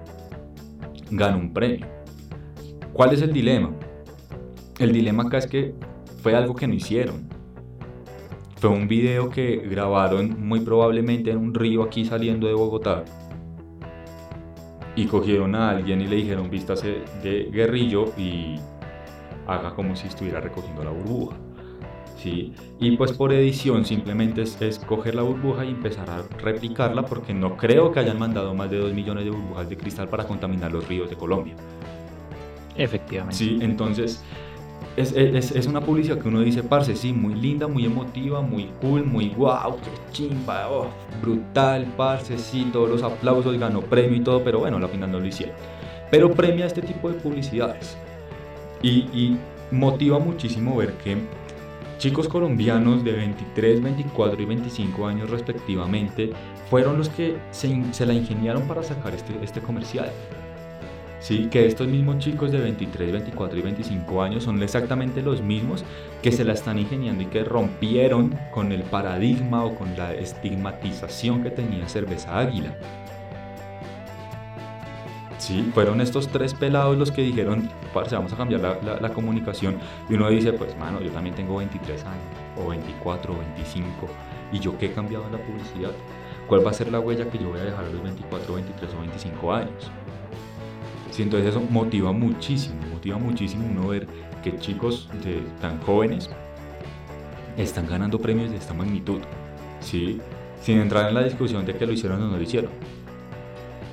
Ganó 1.10 1.38
un 1.38 1.52
premio. 1.52 1.86
¿Cuál 2.92 3.14
es 3.14 3.22
el 3.22 3.32
dilema? 3.32 3.70
El 4.78 4.92
dilema 4.92 5.24
acá 5.24 5.38
es 5.38 5.46
que 5.46 5.74
fue 6.22 6.34
algo 6.34 6.54
que 6.54 6.66
no 6.66 6.74
hicieron. 6.74 7.28
Fue 8.56 8.70
un 8.70 8.88
video 8.88 9.30
que 9.30 9.56
grabaron 9.56 10.46
muy 10.46 10.60
probablemente 10.60 11.30
en 11.30 11.38
un 11.38 11.54
río 11.54 11.82
aquí 11.82 12.04
saliendo 12.04 12.46
de 12.46 12.54
Bogotá 12.54 13.04
y 15.00 15.06
cogieron 15.06 15.54
a 15.54 15.70
alguien 15.70 16.02
y 16.02 16.06
le 16.06 16.16
dijeron 16.16 16.50
vístase 16.50 16.98
de 17.22 17.48
guerrillo 17.50 18.12
y 18.18 18.56
haga 19.46 19.74
como 19.74 19.96
si 19.96 20.08
estuviera 20.08 20.40
recogiendo 20.40 20.84
la 20.84 20.90
burbuja. 20.90 21.36
¿sí? 22.18 22.52
Y 22.78 22.96
pues 22.98 23.12
por 23.12 23.32
edición 23.32 23.86
simplemente 23.86 24.42
es, 24.42 24.78
coger 24.86 25.14
la 25.14 25.22
burbuja 25.22 25.64
y 25.64 25.70
empezar 25.70 26.10
a 26.10 26.22
replicarla 26.38 27.06
porque 27.06 27.32
no 27.32 27.56
creo 27.56 27.92
que 27.92 28.00
hayan 28.00 28.18
mandado 28.18 28.54
más 28.54 28.70
de 28.70 28.76
2 28.76 28.92
millones 28.92 29.24
de 29.24 29.30
burbujas 29.30 29.70
de 29.70 29.76
cristal 29.78 30.08
para 30.08 30.24
contaminar 30.24 30.70
los 30.70 30.86
ríos 30.86 31.08
de 31.08 31.16
Colombia. 31.16 31.54
Efectivamente. 32.76 33.36
Sí, 33.36 33.58
entonces 33.62 34.22
es, 34.96 35.12
es, 35.12 35.52
es, 35.52 35.66
una 35.66 35.80
publicidad 35.80 36.18
que 36.18 36.28
uno 36.28 36.40
dice, 36.40 36.62
parce, 36.62 36.96
sí, 36.96 37.12
muy 37.12 37.34
linda, 37.34 37.66
muy 37.66 37.84
emotiva, 37.84 38.40
muy 38.40 38.70
cool, 38.80 39.04
muy 39.04 39.30
wow, 39.30 39.76
qué 39.76 40.12
chimba, 40.12 40.70
oh, 40.70 40.88
brutal, 41.22 41.86
parce, 41.96 42.38
sí, 42.38 42.68
todos 42.72 42.90
los 42.90 43.02
aplausos, 43.02 43.56
ganó 43.58 43.80
premio 43.80 44.16
y 44.16 44.20
todo, 44.20 44.42
pero 44.42 44.58
bueno, 44.58 44.76
al 44.76 44.88
final 44.88 45.12
no 45.12 45.20
lo 45.20 45.26
hicieron. 45.26 45.54
Pero 46.10 46.30
premia 46.32 46.66
este 46.66 46.82
tipo 46.82 47.08
de 47.08 47.14
publicidades 47.14 47.96
y, 48.82 48.90
y 49.12 49.38
motiva 49.70 50.18
muchísimo 50.18 50.76
ver 50.76 50.94
que 50.94 51.18
chicos 51.98 52.28
colombianos 52.28 53.04
de 53.04 53.12
23, 53.12 53.82
24 53.82 54.42
y 54.42 54.44
25 54.46 55.06
años 55.06 55.30
respectivamente 55.30 56.30
fueron 56.70 56.96
los 56.96 57.10
que 57.10 57.36
se, 57.50 57.82
se 57.92 58.06
la 58.06 58.14
ingeniaron 58.14 58.62
para 58.66 58.82
sacar 58.82 59.14
este, 59.14 59.34
este 59.42 59.60
comercial. 59.60 60.10
¿Sí? 61.20 61.48
que 61.50 61.66
estos 61.66 61.86
mismos 61.86 62.18
chicos 62.18 62.50
de 62.50 62.58
23, 62.58 63.12
24 63.12 63.58
y 63.58 63.62
25 63.62 64.22
años 64.22 64.44
son 64.44 64.62
exactamente 64.62 65.22
los 65.22 65.42
mismos 65.42 65.84
que 66.22 66.32
se 66.32 66.44
la 66.44 66.54
están 66.54 66.78
ingeniando 66.78 67.22
y 67.22 67.26
que 67.26 67.44
rompieron 67.44 68.36
con 68.50 68.72
el 68.72 68.82
paradigma 68.82 69.64
o 69.64 69.74
con 69.74 69.96
la 69.96 70.14
estigmatización 70.14 71.42
que 71.42 71.50
tenía 71.50 71.88
cerveza 71.88 72.38
águila. 72.38 72.74
Sí, 75.38 75.70
fueron 75.72 76.02
estos 76.02 76.28
tres 76.28 76.52
pelados 76.52 76.98
los 76.98 77.10
que 77.10 77.22
dijeron, 77.22 77.70
parce, 77.94 78.14
vamos 78.14 78.30
a 78.34 78.36
cambiar 78.36 78.60
la, 78.60 79.00
la, 79.00 79.08
comunicación. 79.08 79.78
Y 80.10 80.14
uno 80.14 80.28
dice, 80.28 80.52
pues, 80.52 80.76
mano, 80.76 81.00
yo 81.00 81.10
también 81.12 81.34
tengo 81.34 81.56
23 81.56 82.04
años, 82.04 82.24
o 82.58 82.68
24, 82.68 83.32
o 83.32 83.38
25, 83.38 83.90
y 84.52 84.58
yo 84.58 84.76
qué 84.76 84.86
he 84.86 84.92
cambiado 84.92 85.24
en 85.24 85.32
la 85.32 85.38
publicidad. 85.38 85.92
¿Cuál 86.46 86.66
va 86.66 86.70
a 86.70 86.74
ser 86.74 86.92
la 86.92 87.00
huella 87.00 87.30
que 87.30 87.38
yo 87.38 87.48
voy 87.48 87.60
a 87.60 87.64
dejar 87.64 87.86
a 87.86 87.88
los 87.88 88.02
24, 88.02 88.54
23 88.54 88.92
o 88.92 89.00
25 89.00 89.52
años? 89.54 89.90
Entonces 91.22 91.50
eso 91.50 91.60
motiva 91.60 92.12
muchísimo, 92.12 92.76
motiva 92.92 93.18
muchísimo 93.18 93.66
uno 93.70 93.88
ver 93.88 94.06
que 94.42 94.56
chicos 94.58 95.08
tan 95.60 95.80
jóvenes 95.82 96.30
están 97.56 97.86
ganando 97.86 98.18
premios 98.18 98.50
de 98.50 98.56
esta 98.56 98.74
magnitud, 98.74 99.20
¿sí? 99.80 100.20
sin 100.62 100.78
entrar 100.78 101.08
en 101.08 101.14
la 101.14 101.22
discusión 101.22 101.64
de 101.64 101.74
que 101.74 101.86
lo 101.86 101.92
hicieron 101.92 102.22
o 102.22 102.28
no 102.28 102.36
lo 102.36 102.42
hicieron. 102.42 102.70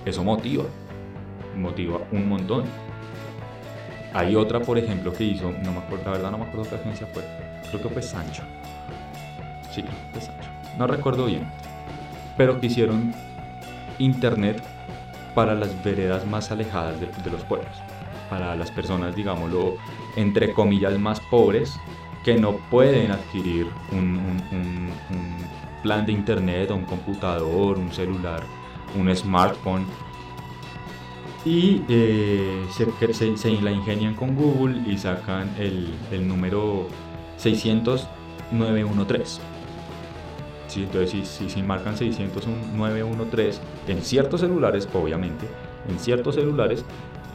Eso 0.05 0.23
motiva, 0.23 0.65
motiva 1.55 1.99
un 2.11 2.29
montón. 2.29 2.63
Hay 4.13 4.35
otra, 4.35 4.59
por 4.61 4.77
ejemplo, 4.77 5.13
que 5.13 5.23
hizo, 5.23 5.51
no 5.51 5.71
me 5.71 5.79
acuerdo, 5.79 6.05
la 6.05 6.11
verdad 6.11 6.31
no 6.31 6.37
me 6.37 6.45
acuerdo 6.45 6.69
qué 6.69 6.75
agencia 6.75 7.07
fue, 7.07 7.23
creo 7.69 7.81
que 7.81 7.89
fue 7.89 8.01
Sancho. 8.01 8.43
Sí, 9.71 9.81
creo 9.81 9.93
fue 10.11 10.21
Sancho. 10.21 10.49
No 10.77 10.87
recuerdo 10.87 11.25
bien. 11.25 11.47
Pero 12.37 12.59
que 12.59 12.67
hicieron 12.67 13.13
internet 13.99 14.61
para 15.37 15.53
las 15.53 15.83
veredas 15.83 16.25
más 16.25 16.49
alejadas 16.49 16.99
de, 16.99 17.29
los 17.29 17.43
pueblos, 17.43 17.69
para 18.27 18.55
las 18.55 18.71
personas, 18.71 19.15
digámoslo, 19.15 19.77
entre 20.15 20.51
comillas, 20.51 20.97
más 20.97 21.19
pobres, 21.19 21.79
que 22.23 22.39
no 22.39 22.53
pueden 22.71 23.11
adquirir 23.11 23.67
un, 23.91 24.89
plan 25.83 26.07
de 26.07 26.13
internet, 26.13 26.71
un 26.71 26.85
computador, 26.85 27.77
un 27.77 27.93
celular, 27.93 28.41
un 28.99 29.15
smartphone. 29.15 29.85
Y 31.45 31.83
eh, 31.87 32.65
se, 32.71 33.61
la 33.61 33.71
ingenian 33.71 34.15
con 34.15 34.33
Google 34.33 34.91
y 34.91 34.97
sacan 34.97 35.53
el, 35.59 36.27
número 36.27 36.87
60913 40.77 40.83
entonces, 40.83 41.27
si, 41.27 41.49
si, 41.49 41.63
marcan 41.63 41.97
60913 41.97 43.61
en 43.87 44.01
ciertos 44.01 44.41
celulares, 44.41 44.87
obviamente, 44.93 45.45
en 45.89 45.99
ciertos 45.99 46.35
celulares, 46.35 46.85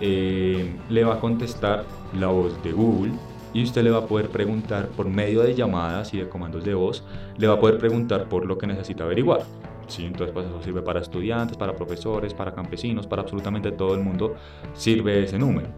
eh, 0.01 0.75
le 0.89 1.05
va 1.05 1.15
a 1.15 1.21
contestar 1.21 1.85
la 2.19 2.29
voz 2.29 2.63
de 2.63 2.73
Google 2.73 3.13
y 3.55 3.63
usted 3.63 3.83
le 3.83 3.91
va 3.91 3.99
a 3.99 4.07
poder 4.07 4.29
preguntar 4.29 4.89
por 4.89 5.09
medio 5.09 5.43
de 5.43 5.55
llamadas 5.55 6.13
y 6.15 6.19
de 6.19 6.29
comandos 6.29 6.65
de 6.65 6.75
voz, 6.75 7.05
le 7.37 7.47
va 7.47 7.55
a 7.55 7.61
poder 7.61 7.79
preguntar 7.79 8.29
por 8.29 8.47
lo 8.47 8.59
que 8.59 8.67
necesita 8.67 9.05
averiguar. 9.05 9.43
Sí, 9.89 10.07
entonces 10.07 10.33
pues 10.33 10.47
eso 10.47 10.63
sirve 10.63 10.81
para 10.81 11.01
estudiantes, 11.01 11.57
para 11.57 11.75
profesores, 11.75 12.33
para 12.33 12.55
campesinos, 12.55 13.07
para 13.07 13.23
absolutamente 13.23 13.73
todo 13.73 13.95
el 13.95 14.01
mundo 14.01 14.37
sirve 14.75 15.23
ese 15.23 15.39
número. 15.39 15.69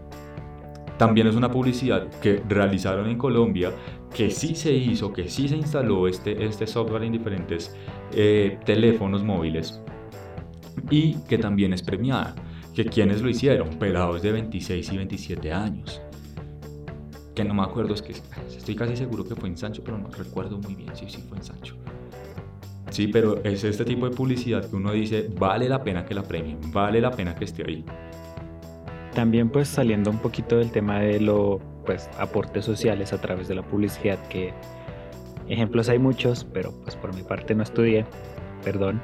También 0.97 1.27
es 1.27 1.35
una 1.35 1.51
publicidad 1.51 2.07
que 2.21 2.41
realizaron 2.47 3.09
en 3.09 3.17
Colombia, 3.17 3.71
que 4.15 4.31
sí 4.31 4.55
se 4.55 4.71
hizo, 4.71 5.11
que 5.11 5.27
sí 5.27 5.49
se 5.49 5.57
instaló 5.57 6.07
este, 6.07 6.45
este 6.45 6.65
software 6.65 7.03
en 7.03 7.11
diferentes 7.11 7.75
eh, 8.13 8.57
teléfonos 8.65 9.23
móviles 9.23 9.81
y 10.89 11.15
que 11.27 11.37
también 11.37 11.73
es 11.73 11.83
premiada. 11.83 12.33
Que 12.73 12.85
quienes 12.85 13.21
lo 13.21 13.29
hicieron, 13.29 13.69
pelados 13.77 14.21
de 14.21 14.31
26 14.31 14.93
y 14.93 14.97
27 14.97 15.51
años. 15.51 16.01
Que 17.35 17.43
no 17.43 17.53
me 17.53 17.63
acuerdo, 17.63 17.93
es 17.93 18.01
que 18.01 18.13
estoy 18.13 18.75
casi 18.75 18.95
seguro 18.95 19.25
que 19.25 19.35
fue 19.35 19.49
en 19.49 19.57
Sancho, 19.57 19.83
pero 19.83 19.97
no 19.97 20.07
recuerdo 20.09 20.57
muy 20.59 20.75
bien 20.75 20.95
si 20.95 21.09
sí, 21.09 21.21
fue 21.27 21.37
en 21.37 21.43
Sancho. 21.43 21.75
Sí, 22.91 23.07
pero 23.07 23.43
es 23.43 23.65
este 23.65 23.83
tipo 23.83 24.09
de 24.09 24.15
publicidad 24.15 24.69
que 24.69 24.77
uno 24.77 24.93
dice, 24.93 25.29
vale 25.37 25.67
la 25.67 25.83
pena 25.83 26.05
que 26.05 26.13
la 26.13 26.23
premien, 26.23 26.59
vale 26.71 27.01
la 27.01 27.11
pena 27.11 27.35
que 27.35 27.43
esté 27.43 27.65
ahí. 27.67 27.83
También 29.13 29.49
pues 29.49 29.67
saliendo 29.67 30.09
un 30.09 30.19
poquito 30.19 30.57
del 30.57 30.71
tema 30.71 30.99
de 30.99 31.19
los 31.19 31.59
pues 31.85 32.09
aportes 32.17 32.65
sociales 32.65 33.13
a 33.13 33.19
través 33.19 33.47
de 33.47 33.55
la 33.55 33.61
publicidad 33.61 34.19
que 34.27 34.53
ejemplos 35.47 35.89
hay 35.89 35.99
muchos, 35.99 36.45
pero 36.53 36.73
pues 36.83 36.95
por 36.95 37.13
mi 37.13 37.21
parte 37.21 37.55
no 37.55 37.63
estudié, 37.63 38.05
perdón. 38.63 39.01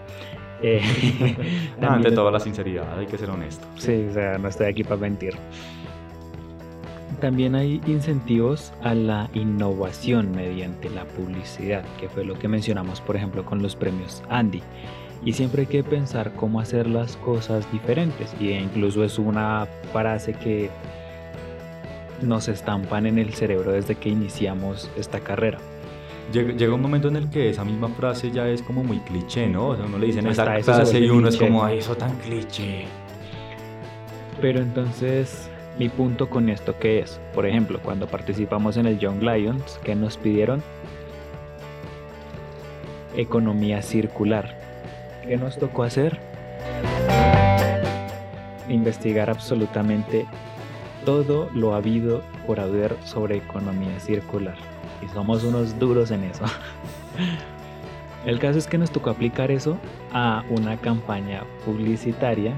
Eh, 0.62 0.82
ante 1.82 2.12
toda 2.12 2.32
la 2.32 2.40
sinceridad, 2.40 3.00
hay 3.00 3.06
que 3.06 3.18
ser 3.18 3.30
honesto. 3.30 3.66
Sí, 3.78 4.06
o 4.10 4.14
sea, 4.14 4.38
no 4.38 4.48
estoy 4.48 4.68
aquí 4.68 4.84
para 4.84 4.98
mentir. 4.98 5.36
También 7.20 7.54
hay 7.54 7.80
incentivos 7.86 8.74
a 8.82 8.96
la 8.96 9.30
innovación 9.36 10.32
mediante 10.32 10.90
la 10.90 11.06
publicidad, 11.06 11.84
que 12.00 12.10
fue 12.10 12.26
lo 12.26 12.40
que 12.40 12.48
mencionamos, 12.48 13.00
por 13.02 13.16
ejemplo, 13.16 13.46
con 13.46 13.62
los 13.62 13.76
premios 13.76 14.24
Andy 14.30 14.64
y 15.24 15.34
siempre 15.34 15.62
hay 15.62 15.68
que 15.68 15.84
pensar 15.84 16.34
cómo 16.34 16.60
hacer 16.60 16.88
las 16.88 17.16
cosas 17.18 17.72
diferentes 17.72 18.34
y 18.40 18.52
incluso 18.52 19.04
es 19.04 19.20
una 19.20 19.68
frase 19.92 20.34
que 20.34 20.70
nos 22.22 22.48
estampan 22.48 23.06
en 23.06 23.18
el 23.18 23.34
cerebro 23.34 23.72
desde 23.72 23.96
que 23.96 24.10
iniciamos 24.10 24.90
esta 24.98 25.20
carrera. 25.20 25.60
Llega, 26.32 26.74
un 26.74 26.82
momento 26.82 27.10
en 27.10 27.18
el 27.18 27.30
que 27.30 27.50
esa 27.50 27.66
misma 27.66 27.90
frase 27.90 28.32
ya 28.32 28.48
es 28.48 28.62
como 28.62 28.84
muy 28.84 29.00
cliché, 29.00 29.48
¿no? 29.48 29.70
O 29.70 29.76
sea, 29.76 29.86
uno 29.86 29.98
le 29.98 30.08
dicen 30.08 30.28
esa 30.28 30.46
frase 30.46 31.00
y 31.00 31.10
uno 31.10 31.28
es 31.28 31.36
como, 31.36 31.66
ay, 31.66 31.80
eso 31.80 31.96
tan 31.96 32.16
cliché. 32.20 32.86
Pero 34.40 34.62
entonces, 34.62 35.50
mi 35.78 35.90
punto 35.90 36.30
con 36.30 36.48
esto, 36.48 36.76
¿qué 36.80 37.00
es? 37.00 37.20
Por 37.34 37.46
ejemplo, 37.46 37.80
cuando 37.84 38.08
participamos 38.08 38.78
en 38.78 38.86
el 38.86 38.98
Young 38.98 39.22
Lions, 39.22 39.80
¿qué 39.84 39.94
nos 39.94 40.18
pidieron? 40.18 40.64
Economía 43.18 43.82
circular 43.82 44.62
¿Qué 45.28 45.38
nos 45.38 45.58
tocó 45.58 45.84
hacer? 45.84 46.20
Investigar 48.68 49.30
absolutamente 49.30 50.26
todo 51.06 51.50
lo 51.54 51.76
habido 51.76 52.22
por 52.46 52.60
haber 52.60 52.96
sobre 53.04 53.38
economía 53.38 54.00
circular. 54.00 54.56
Y 55.04 55.08
somos 55.14 55.44
unos 55.44 55.78
duros 55.80 56.12
en 56.12 56.24
eso. 56.24 56.44
El 58.26 58.38
caso 58.38 58.60
es 58.60 58.68
que 58.68 58.78
nos 58.78 58.92
tocó 58.92 59.10
aplicar 59.10 59.50
eso 59.50 59.78
a 60.14 60.44
una 60.50 60.78
campaña 60.78 61.44
publicitaria 61.66 62.54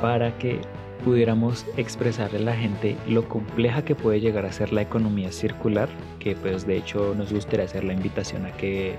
para 0.00 0.36
que 0.36 0.60
pudiéramos 1.04 1.64
expresarle 1.76 2.38
a 2.38 2.42
la 2.42 2.54
gente 2.54 2.96
lo 3.08 3.28
compleja 3.28 3.82
que 3.82 3.94
puede 3.94 4.20
llegar 4.20 4.44
a 4.44 4.52
ser 4.52 4.72
la 4.72 4.82
economía 4.82 5.32
circular, 5.32 5.88
que 6.18 6.36
pues 6.36 6.66
de 6.66 6.76
hecho 6.76 7.14
nos 7.16 7.32
gustaría 7.32 7.64
hacer 7.64 7.84
la 7.84 7.94
invitación 7.94 8.44
a 8.44 8.50
que 8.52 8.96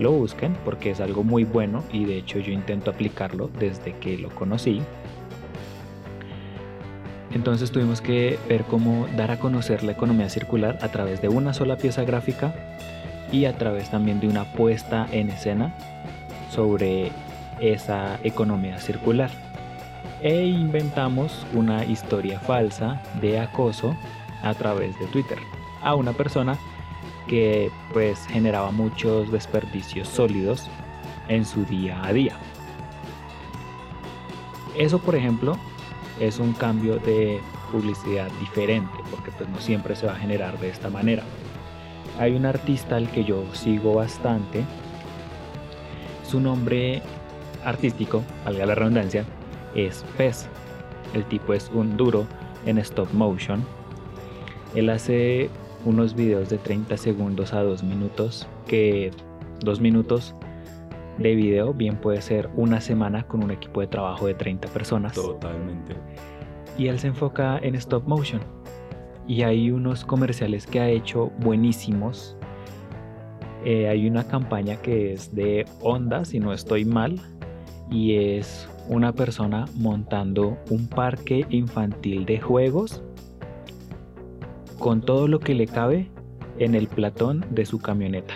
lo 0.00 0.10
busquen 0.12 0.56
porque 0.64 0.90
es 0.90 1.00
algo 1.00 1.22
muy 1.22 1.44
bueno 1.44 1.84
y 1.92 2.04
de 2.04 2.16
hecho 2.16 2.38
yo 2.38 2.52
intento 2.52 2.90
aplicarlo 2.90 3.48
desde 3.58 3.94
que 3.98 4.18
lo 4.18 4.30
conocí. 4.30 4.82
Entonces 7.34 7.72
tuvimos 7.72 8.00
que 8.00 8.38
ver 8.48 8.64
cómo 8.64 9.06
dar 9.16 9.30
a 9.30 9.38
conocer 9.38 9.82
la 9.82 9.92
economía 9.92 10.28
circular 10.28 10.78
a 10.82 10.88
través 10.88 11.22
de 11.22 11.28
una 11.28 11.54
sola 11.54 11.76
pieza 11.76 12.04
gráfica 12.04 12.54
y 13.30 13.46
a 13.46 13.56
través 13.56 13.90
también 13.90 14.20
de 14.20 14.28
una 14.28 14.44
puesta 14.44 15.06
en 15.10 15.30
escena 15.30 15.74
sobre 16.50 17.10
esa 17.60 18.18
economía 18.22 18.78
circular. 18.78 19.30
E 20.20 20.44
inventamos 20.44 21.46
una 21.54 21.84
historia 21.84 22.38
falsa 22.38 23.02
de 23.20 23.40
acoso 23.40 23.96
a 24.42 24.54
través 24.54 24.98
de 24.98 25.06
Twitter 25.06 25.38
a 25.82 25.94
una 25.94 26.12
persona 26.12 26.58
que 27.26 27.70
pues 27.92 28.26
generaba 28.26 28.70
muchos 28.70 29.32
desperdicios 29.32 30.08
sólidos 30.08 30.68
en 31.28 31.44
su 31.44 31.64
día 31.64 32.00
a 32.04 32.12
día. 32.12 32.36
Eso 34.76 34.98
por 34.98 35.14
ejemplo 35.14 35.58
es 36.22 36.38
un 36.38 36.52
cambio 36.52 36.98
de 36.98 37.40
publicidad 37.72 38.30
diferente 38.38 38.92
porque 39.10 39.32
pues 39.32 39.48
no 39.48 39.58
siempre 39.58 39.96
se 39.96 40.06
va 40.06 40.12
a 40.12 40.16
generar 40.16 40.56
de 40.60 40.68
esta 40.68 40.88
manera. 40.88 41.24
Hay 42.18 42.36
un 42.36 42.46
artista 42.46 42.96
al 42.96 43.10
que 43.10 43.24
yo 43.24 43.44
sigo 43.54 43.94
bastante. 43.94 44.64
Su 46.24 46.40
nombre 46.40 47.02
artístico, 47.64 48.22
valga 48.44 48.66
la 48.66 48.76
redundancia, 48.76 49.24
es 49.74 50.04
Fez. 50.16 50.46
El 51.12 51.24
tipo 51.24 51.54
es 51.54 51.70
un 51.74 51.96
duro 51.96 52.26
en 52.66 52.78
stop 52.78 53.12
motion. 53.12 53.64
Él 54.76 54.90
hace 54.90 55.50
unos 55.84 56.14
videos 56.14 56.48
de 56.48 56.58
30 56.58 56.96
segundos 56.98 57.52
a 57.52 57.62
2 57.62 57.82
minutos, 57.82 58.46
que 58.68 59.10
2 59.64 59.80
minutos 59.80 60.36
de 61.18 61.34
video 61.34 61.74
bien 61.74 61.96
puede 61.96 62.22
ser 62.22 62.48
una 62.56 62.80
semana 62.80 63.26
con 63.26 63.44
un 63.44 63.50
equipo 63.50 63.80
de 63.80 63.86
trabajo 63.86 64.26
de 64.26 64.34
30 64.34 64.68
personas. 64.68 65.12
Totalmente. 65.14 65.94
Y 66.78 66.88
él 66.88 66.98
se 66.98 67.08
enfoca 67.08 67.58
en 67.58 67.74
stop 67.74 68.06
motion. 68.06 68.40
Y 69.26 69.42
hay 69.42 69.70
unos 69.70 70.04
comerciales 70.04 70.66
que 70.66 70.80
ha 70.80 70.88
hecho 70.88 71.30
buenísimos. 71.38 72.36
Eh, 73.64 73.88
hay 73.88 74.08
una 74.08 74.26
campaña 74.26 74.76
que 74.76 75.12
es 75.12 75.34
de 75.34 75.64
Honda, 75.80 76.24
si 76.24 76.40
no 76.40 76.52
estoy 76.52 76.84
mal, 76.84 77.20
y 77.90 78.16
es 78.16 78.68
una 78.88 79.12
persona 79.12 79.66
montando 79.76 80.58
un 80.70 80.88
parque 80.88 81.46
infantil 81.50 82.26
de 82.26 82.40
juegos 82.40 83.02
con 84.78 85.00
todo 85.00 85.28
lo 85.28 85.38
que 85.38 85.54
le 85.54 85.68
cabe 85.68 86.10
en 86.58 86.74
el 86.74 86.88
platón 86.88 87.44
de 87.50 87.64
su 87.64 87.78
camioneta. 87.78 88.34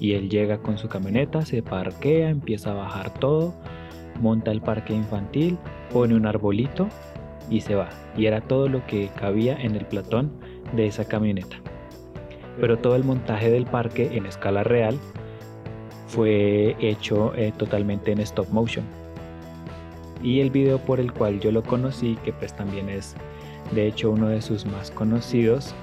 Y 0.00 0.12
él 0.12 0.28
llega 0.28 0.58
con 0.58 0.78
su 0.78 0.88
camioneta, 0.88 1.44
se 1.44 1.62
parquea, 1.62 2.30
empieza 2.30 2.72
a 2.72 2.74
bajar 2.74 3.14
todo, 3.18 3.54
monta 4.20 4.50
el 4.50 4.60
parque 4.60 4.94
infantil, 4.94 5.58
pone 5.92 6.14
un 6.14 6.26
arbolito 6.26 6.88
y 7.50 7.60
se 7.60 7.74
va. 7.74 7.88
Y 8.16 8.26
era 8.26 8.40
todo 8.40 8.68
lo 8.68 8.86
que 8.86 9.08
cabía 9.16 9.56
en 9.60 9.74
el 9.74 9.86
platón 9.86 10.32
de 10.74 10.86
esa 10.86 11.06
camioneta. 11.06 11.56
Pero 12.60 12.78
todo 12.78 12.96
el 12.96 13.04
montaje 13.04 13.50
del 13.50 13.66
parque 13.66 14.16
en 14.16 14.26
escala 14.26 14.64
real 14.64 14.98
fue 16.08 16.76
hecho 16.80 17.34
eh, 17.34 17.52
totalmente 17.56 18.12
en 18.12 18.20
stop 18.20 18.48
motion. 18.50 18.84
Y 20.22 20.40
el 20.40 20.50
video 20.50 20.78
por 20.78 20.98
el 21.00 21.12
cual 21.12 21.40
yo 21.40 21.52
lo 21.52 21.62
conocí, 21.62 22.16
que 22.24 22.32
pues 22.32 22.54
también 22.56 22.88
es 22.88 23.14
de 23.72 23.86
hecho, 23.86 24.10
uno 24.10 24.28
de 24.28 24.42
sus 24.42 24.64
más 24.64 24.90
conocidos 24.90 25.74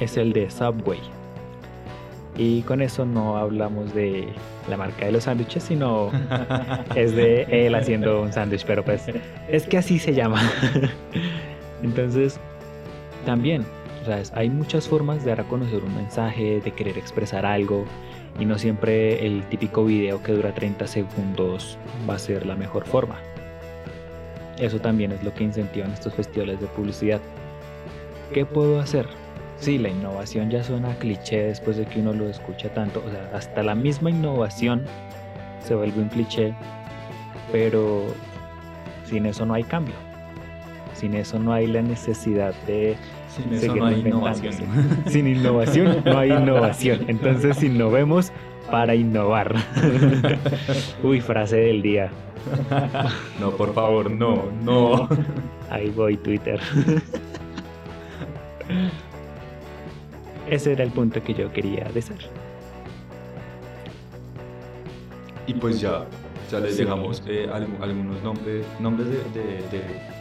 es 0.00 0.16
el 0.16 0.32
de 0.32 0.50
Subway. 0.50 1.00
Y 2.38 2.62
con 2.62 2.82
eso 2.82 3.06
no 3.06 3.38
hablamos 3.38 3.94
de 3.94 4.28
la 4.68 4.76
marca 4.76 5.06
de 5.06 5.12
los 5.12 5.24
sándwiches, 5.24 5.62
sino 5.62 6.10
es 6.94 7.14
de 7.16 7.46
él 7.50 7.74
haciendo 7.74 8.22
un 8.22 8.32
sándwich, 8.32 8.64
pero 8.66 8.84
pues 8.84 9.04
es 9.48 9.66
que 9.66 9.78
así 9.78 9.98
se 9.98 10.14
llama. 10.14 10.42
Entonces, 11.82 12.38
también, 13.24 13.64
¿sabes? 14.04 14.32
hay 14.34 14.50
muchas 14.50 14.86
formas 14.86 15.24
de 15.24 15.30
dar 15.30 15.40
a 15.40 15.44
conocer 15.44 15.82
un 15.82 15.94
mensaje, 15.94 16.60
de 16.60 16.70
querer 16.72 16.98
expresar 16.98 17.46
algo, 17.46 17.84
y 18.38 18.44
no 18.44 18.58
siempre 18.58 19.26
el 19.26 19.42
típico 19.44 19.84
video 19.84 20.22
que 20.22 20.32
dura 20.32 20.52
30 20.52 20.86
segundos 20.86 21.78
va 22.08 22.14
a 22.14 22.18
ser 22.18 22.44
la 22.44 22.54
mejor 22.54 22.86
forma. 22.86 23.16
Eso 24.58 24.78
también 24.78 25.12
es 25.12 25.22
lo 25.22 25.34
que 25.34 25.44
incentivan 25.44 25.92
estos 25.92 26.14
festivales 26.14 26.60
de 26.60 26.66
publicidad. 26.66 27.20
¿Qué 28.32 28.44
puedo 28.44 28.80
hacer? 28.80 29.06
Sí, 29.58 29.78
la 29.78 29.88
innovación 29.88 30.50
ya 30.50 30.62
suena 30.62 30.94
cliché 30.96 31.44
después 31.44 31.76
de 31.76 31.86
que 31.86 32.00
uno 32.00 32.12
lo 32.12 32.28
escucha 32.28 32.68
tanto. 32.68 33.02
O 33.06 33.10
sea, 33.10 33.30
hasta 33.34 33.62
la 33.62 33.74
misma 33.74 34.10
innovación 34.10 34.84
se 35.60 35.74
vuelve 35.74 36.02
un 36.02 36.08
cliché, 36.08 36.54
pero 37.50 38.04
sin 39.04 39.26
eso 39.26 39.46
no 39.46 39.54
hay 39.54 39.64
cambio. 39.64 39.94
Sin 40.94 41.14
eso 41.14 41.38
no 41.38 41.52
hay 41.52 41.66
la 41.66 41.82
necesidad 41.82 42.54
de 42.66 42.96
sin 43.36 43.52
eso 43.52 43.76
no 43.76 43.86
hay 43.86 44.00
innovación. 44.00 44.54
Sin 45.06 45.26
innovación 45.26 46.02
no 46.04 46.18
hay 46.18 46.32
innovación. 46.32 47.04
Entonces 47.08 47.62
innovemos 47.62 48.32
para 48.70 48.94
innovar. 48.94 49.54
Uy, 51.02 51.20
frase 51.20 51.56
del 51.56 51.82
día. 51.82 52.10
No, 53.38 53.50
por 53.50 53.74
favor, 53.74 54.10
no, 54.10 54.44
no. 54.62 55.08
Ahí 55.70 55.90
voy, 55.90 56.16
Twitter. 56.16 56.60
Ese 60.48 60.72
era 60.72 60.84
el 60.84 60.90
punto 60.90 61.22
que 61.22 61.34
yo 61.34 61.52
quería 61.52 61.84
decir. 61.92 62.16
Y 65.46 65.54
pues 65.54 65.80
ya, 65.80 66.04
ya 66.50 66.60
les 66.60 66.76
dejamos 66.76 67.22
eh, 67.26 67.48
algunos 67.52 68.22
nombres, 68.22 68.66
nombres 68.80 69.08
de, 69.10 69.18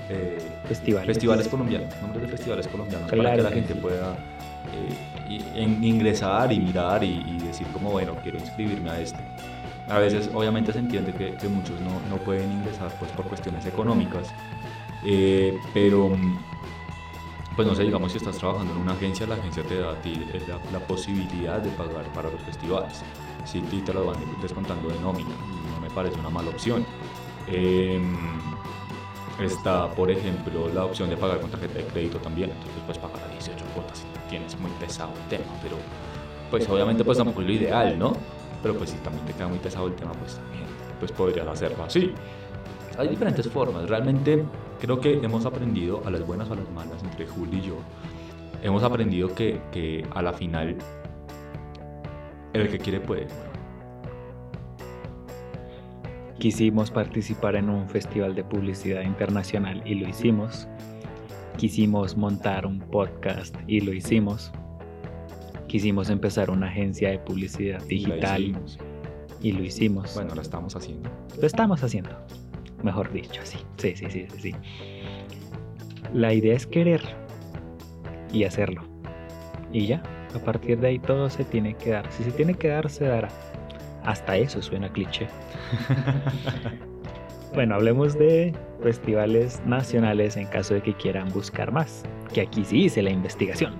eh, 0.09 0.37
festivales. 0.67 1.07
festivales 1.07 1.47
colombianos, 1.47 1.93
nombres 2.01 2.23
de 2.23 2.27
festivales 2.27 2.67
colombianos 2.67 3.09
para 3.09 3.35
que 3.35 3.41
la 3.41 3.51
gente 3.51 3.73
pueda 3.73 4.15
eh, 5.27 5.77
ingresar 5.81 6.53
y 6.53 6.59
mirar 6.59 7.03
y, 7.03 7.23
y 7.27 7.39
decir 7.39 7.65
como 7.73 7.89
bueno 7.89 8.15
quiero 8.21 8.37
inscribirme 8.37 8.91
a 8.91 8.99
este 8.99 9.19
a 9.89 9.99
veces 9.99 10.29
obviamente 10.33 10.73
se 10.73 10.79
entiende 10.79 11.13
que, 11.13 11.33
que 11.33 11.47
muchos 11.47 11.79
no, 11.81 11.99
no, 12.09 12.17
pueden 12.23 12.51
ingresar 12.51 12.89
pues, 12.99 13.11
por 13.11 13.25
cuestiones 13.25 13.65
económicas, 13.65 14.27
eh, 15.05 15.57
pero 15.73 16.17
pues 17.55 17.67
no 17.67 17.75
sé, 17.75 17.83
digamos 17.83 18.11
si 18.11 18.17
estás 18.17 18.37
trabajando 18.37 18.73
en 18.73 18.79
una 18.79 18.93
agencia, 18.93 19.25
la 19.27 19.35
agencia 19.35 19.63
te 19.63 19.79
da 19.79 19.91
a 19.91 20.01
ti 20.01 20.25
la, 20.71 20.79
posibilidad 20.79 21.59
de 21.59 21.69
pagar 21.71 22.05
para 22.13 22.29
los 22.29 22.41
festivales. 22.41 23.03
Si 23.45 23.61
ti 23.61 23.81
te 23.81 23.93
lo 23.93 24.05
van 24.05 24.17
descontando 24.41 24.89
de 24.89 24.99
nómina, 24.99 25.29
no 25.29 25.81
me 25.81 25.89
parece 25.89 26.19
una 26.19 26.29
mala 26.29 26.49
opción. 26.49 26.85
Em, 27.47 28.15
está, 29.39 29.89
por 29.91 30.09
ejemplo, 30.09 30.69
la 30.73 30.85
opción 30.85 31.09
de 31.09 31.17
pagar 31.17 31.39
con 31.39 31.49
tarjeta 31.49 31.79
de 31.79 31.85
crédito 31.85 32.17
también, 32.17 32.51
entonces 32.51 32.81
puedes 32.85 32.97
pagar 32.97 33.23
a 33.23 33.31
18 33.31 33.63
cuotas 33.73 33.99
si 33.99 34.05
tienes 34.29 34.59
muy 34.59 34.71
pesado 34.79 35.11
el 35.13 35.27
tema, 35.29 35.51
pero 35.61 35.77
pues 36.49 36.67
obviamente 36.69 37.03
pues 37.03 37.17
tampoco 37.17 37.41
es 37.41 37.47
lo 37.47 37.53
ideal, 37.53 37.97
¿no? 37.99 38.13
pero 38.65 38.79
pues 38.79 38.89
si 38.89 38.97
también 38.97 39.23
te 39.27 39.33
queda 39.33 39.47
muy 39.47 39.59
pesado 39.59 39.85
el 39.85 39.93
tema, 39.93 40.11
pues 40.13 40.37
también 40.37 40.63
pues 40.99 41.11
podrías 41.11 41.47
hacerlo 41.47 41.83
así. 41.83 42.11
Hay 42.97 43.09
diferentes 43.09 43.47
formas, 43.49 43.89
realmente 43.89 44.43
creo 44.79 44.99
que 44.99 45.13
hemos 45.13 45.45
aprendido 45.45 46.01
a 46.05 46.11
las 46.11 46.25
buenas 46.25 46.49
o 46.49 46.53
a 46.53 46.55
las 46.55 46.69
malas 46.71 47.03
entre 47.03 47.27
Juli 47.27 47.57
y 47.57 47.61
yo. 47.61 47.75
Hemos 48.61 48.83
aprendido 48.83 49.33
que, 49.35 49.59
que 49.71 50.05
a 50.13 50.21
la 50.21 50.33
final 50.33 50.77
el 52.53 52.69
que 52.69 52.79
quiere 52.79 52.99
puede. 52.99 53.27
Quisimos 56.39 56.91
participar 56.91 57.55
en 57.55 57.69
un 57.69 57.87
festival 57.89 58.35
de 58.35 58.43
publicidad 58.43 59.01
internacional 59.01 59.81
y 59.85 59.95
lo 59.95 60.07
hicimos. 60.07 60.67
Quisimos 61.57 62.17
montar 62.17 62.65
un 62.65 62.79
podcast 62.79 63.55
y 63.67 63.81
lo 63.81 63.93
hicimos 63.93 64.51
quisimos 65.75 66.09
empezar 66.09 66.49
una 66.49 66.67
agencia 66.67 67.09
de 67.09 67.19
publicidad 67.19 67.83
digital 67.83 68.55
y 69.41 69.51
lo 69.51 69.61
hicimos. 69.61 70.15
Bueno, 70.15 70.33
lo 70.33 70.41
estamos 70.41 70.73
haciendo. 70.73 71.09
Lo 71.37 71.45
estamos 71.45 71.83
haciendo, 71.83 72.11
mejor 72.83 73.11
dicho, 73.11 73.41
sí. 73.43 73.57
Sí, 73.77 73.95
sí, 73.95 74.05
sí, 74.09 74.27
sí. 74.39 74.55
La 76.13 76.33
idea 76.33 76.55
es 76.55 76.65
querer 76.65 77.01
y 78.31 78.43
hacerlo. 78.43 78.83
Y 79.71 79.87
ya, 79.87 80.03
a 80.33 80.39
partir 80.39 80.79
de 80.79 80.87
ahí 80.87 80.99
todo 80.99 81.29
se 81.29 81.43
tiene 81.43 81.75
que 81.75 81.91
dar. 81.91 82.11
Si 82.11 82.23
se 82.23 82.31
tiene 82.31 82.53
que 82.53 82.69
dar, 82.69 82.89
se 82.89 83.05
dará. 83.05 83.29
Hasta 84.03 84.37
eso 84.37 84.61
suena 84.61 84.89
cliché. 84.89 85.27
bueno, 87.53 87.75
hablemos 87.75 88.17
de 88.17 88.53
festivales 88.83 89.61
nacionales 89.65 90.37
en 90.37 90.47
caso 90.47 90.75
de 90.75 90.81
que 90.81 90.93
quieran 90.93 91.29
buscar 91.29 91.71
más. 91.71 92.03
Que 92.33 92.41
aquí 92.41 92.63
sí 92.63 92.85
hice 92.85 93.01
la 93.01 93.09
investigación. 93.09 93.73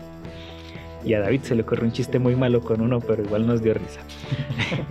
Y 1.06 1.14
a 1.14 1.20
David 1.20 1.42
se 1.44 1.56
le 1.56 1.62
ocurrió 1.62 1.86
un 1.86 1.92
chiste 1.92 2.18
muy 2.18 2.36
malo 2.36 2.62
con 2.62 2.82
uno, 2.82 3.00
pero 3.00 3.24
igual 3.24 3.46
nos 3.46 3.62
dio 3.62 3.76
risa. 3.76 4.02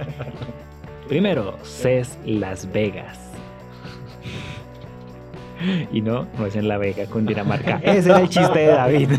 Primero, 1.09 1.59
CES 1.65 2.19
Las 2.25 2.71
Vegas. 2.73 3.34
Y 5.93 6.01
no, 6.01 6.27
no 6.39 6.47
es 6.47 6.57
en 6.57 6.69
La 6.69 6.79
Vega, 6.79 7.05
con 7.07 7.27
Dinamarca. 7.27 7.77
Ese 7.83 8.11
era 8.11 8.21
el 8.21 8.29
chiste 8.29 8.59
de 8.59 8.67
David. 8.67 9.09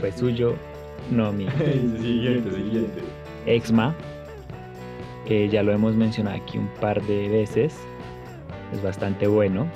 Fue 0.00 0.12
suyo, 0.12 0.54
no 1.10 1.32
mío. 1.32 1.50
Siguiente, 2.00 2.54
siguiente. 2.54 3.02
Exma, 3.46 3.94
que 5.26 5.48
ya 5.48 5.62
lo 5.62 5.72
hemos 5.72 5.94
mencionado 5.94 6.36
aquí 6.36 6.58
un 6.58 6.68
par 6.80 7.02
de 7.02 7.28
veces. 7.28 7.76
Es 8.72 8.82
bastante 8.82 9.26
bueno. 9.26 9.66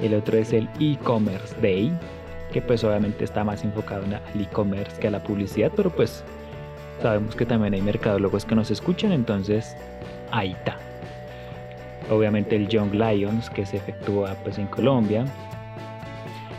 El 0.00 0.14
otro 0.14 0.38
es 0.38 0.52
el 0.52 0.68
e-commerce 0.78 1.56
day, 1.60 1.92
que 2.52 2.62
pues 2.62 2.84
obviamente 2.84 3.24
está 3.24 3.42
más 3.42 3.64
enfocado 3.64 4.04
en 4.04 4.12
el 4.12 4.20
e-commerce 4.42 5.00
que 5.00 5.08
a 5.08 5.10
la 5.10 5.22
publicidad, 5.22 5.72
pero 5.74 5.90
pues 5.90 6.22
sabemos 7.00 7.34
que 7.34 7.44
también 7.44 7.74
hay 7.74 7.82
mercadólogos 7.82 8.44
que 8.44 8.54
nos 8.54 8.70
escuchan, 8.70 9.10
entonces 9.12 9.76
está. 10.40 10.76
Obviamente 12.10 12.56
el 12.56 12.68
Young 12.68 12.94
Lions 12.94 13.48
que 13.50 13.64
se 13.64 13.76
efectúa 13.76 14.34
pues 14.42 14.58
en 14.58 14.66
Colombia, 14.66 15.24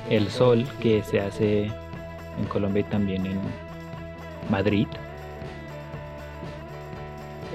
el 0.10 0.30
Sol 0.30 0.66
que 0.82 1.04
se 1.04 1.20
hace 1.20 1.64
en 1.64 2.46
Colombia 2.48 2.82
y 2.82 2.84
también 2.86 3.26
en 3.26 3.40
Madrid, 4.50 4.88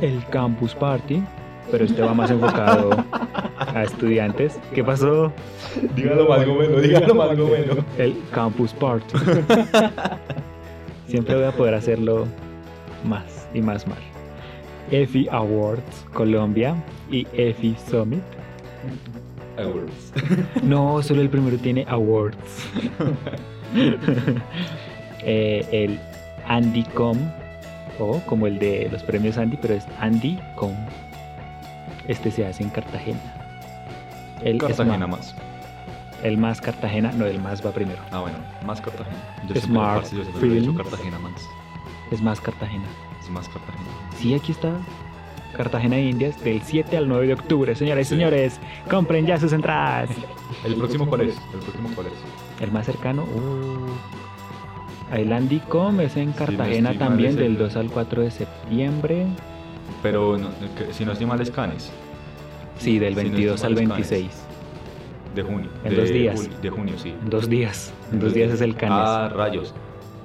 el 0.00 0.24
Campus 0.26 0.74
Party, 0.74 1.22
pero 1.70 1.84
este 1.84 2.02
va 2.02 2.14
más 2.14 2.30
enfocado 2.30 2.90
a 3.58 3.82
estudiantes. 3.82 4.58
¿Qué 4.74 4.84
pasó? 4.84 5.32
Dígalo 5.94 6.28
más 6.28 6.46
bueno, 6.46 6.80
dígalo 6.80 7.14
más 7.14 7.36
bueno. 7.36 7.84
El 7.96 8.16
Campus 8.32 8.72
Party. 8.72 9.18
Siempre 11.08 11.34
voy 11.34 11.44
a 11.44 11.52
poder 11.52 11.74
hacerlo 11.74 12.26
más 13.04 13.48
y 13.54 13.60
más 13.60 13.86
mal. 13.86 14.07
EFI 14.90 15.28
Awards 15.30 16.06
Colombia 16.12 16.76
y 17.10 17.26
EFI 17.32 17.76
Summit. 17.90 18.22
Awards. 19.58 20.12
No, 20.62 21.02
solo 21.02 21.22
el 21.22 21.28
primero 21.28 21.56
tiene 21.58 21.84
awards. 21.88 22.36
Eh, 25.30 25.66
el 25.72 25.98
AndyCom, 26.46 27.18
o 27.98 28.20
como 28.20 28.46
el 28.46 28.58
de 28.58 28.88
los 28.90 29.02
premios 29.02 29.36
Andy, 29.36 29.58
pero 29.60 29.74
es 29.74 29.84
AndyCom. 29.98 30.74
Este 32.06 32.30
se 32.30 32.46
hace 32.46 32.62
en 32.62 32.70
Cartagena. 32.70 33.20
El 34.42 34.58
Cartagena 34.58 35.06
más. 35.06 35.34
El 36.22 36.38
más 36.38 36.60
Cartagena, 36.60 37.12
no, 37.12 37.26
el 37.26 37.40
más 37.40 37.64
va 37.66 37.72
primero. 37.72 37.98
Ah, 38.10 38.20
bueno, 38.20 38.38
más 38.64 38.80
Cartagena. 38.80 39.16
Yo 39.48 39.60
Smart 39.60 40.04
siempre, 40.04 40.32
yo 40.32 40.62
siempre 40.62 40.72
he. 40.72 40.76
Cartagena 40.76 41.18
más. 41.18 41.42
Es 42.10 42.22
más 42.22 42.40
Cartagena. 42.40 42.86
Más 43.30 43.48
Cartagena. 43.48 43.84
Sí, 44.16 44.34
aquí 44.34 44.52
está. 44.52 44.72
Cartagena 45.56 45.96
de 45.96 46.02
Indias 46.02 46.42
del 46.44 46.62
7 46.62 46.96
al 46.96 47.08
9 47.08 47.26
de 47.28 47.32
octubre. 47.34 47.74
Señoras 47.74 48.02
y 48.02 48.04
Sí. 48.08 48.14
señores, 48.16 48.60
compren 48.90 49.26
ya 49.26 49.38
sus 49.40 49.52
entradas. 49.52 50.10
¿El 50.64 50.74
próximo 50.76 51.06
cuál 51.06 51.22
es? 51.22 51.36
¿El 51.52 51.60
próximo 51.60 51.88
cuál 51.94 52.06
es? 52.08 52.12
El 52.62 52.72
más 52.72 52.86
cercano, 52.86 53.22
uh, 53.24 55.14
el 55.16 55.32
Andycom 55.32 56.00
es 56.00 56.16
en 56.16 56.32
Cartagena 56.32 56.96
también 56.98 57.36
del 57.36 57.56
2 57.56 57.76
al 57.76 57.90
4 57.90 58.22
de 58.22 58.30
septiembre. 58.30 59.26
Pero 60.02 60.36
no, 60.36 60.48
si 60.92 61.04
no 61.04 61.12
estoy 61.12 61.26
mal 61.26 61.40
es 61.40 61.50
Canes, 61.50 61.90
Sí, 62.78 62.98
del 62.98 63.14
Si 63.14 63.16
no 63.16 63.22
estoy 63.22 63.30
22 63.30 63.64
al 63.64 63.74
mal, 63.74 63.82
es 63.82 63.88
Cannes. 63.88 64.10
26. 64.10 64.44
de 65.34 65.42
junio. 65.42 65.70
En 65.84 65.90
de 65.90 65.96
dos 65.96 66.08
días. 66.10 66.62
de 66.62 66.70
junio, 66.70 66.94
sí. 66.98 67.08
En 67.22 67.30
dos 67.30 67.48
días. 67.48 67.92
En 68.12 68.20
dos 68.20 68.34
días 68.34 68.52
es 68.52 68.60
el 68.60 68.74
Cannes. 68.76 68.98
Ah, 69.00 69.28
rayos. 69.34 69.74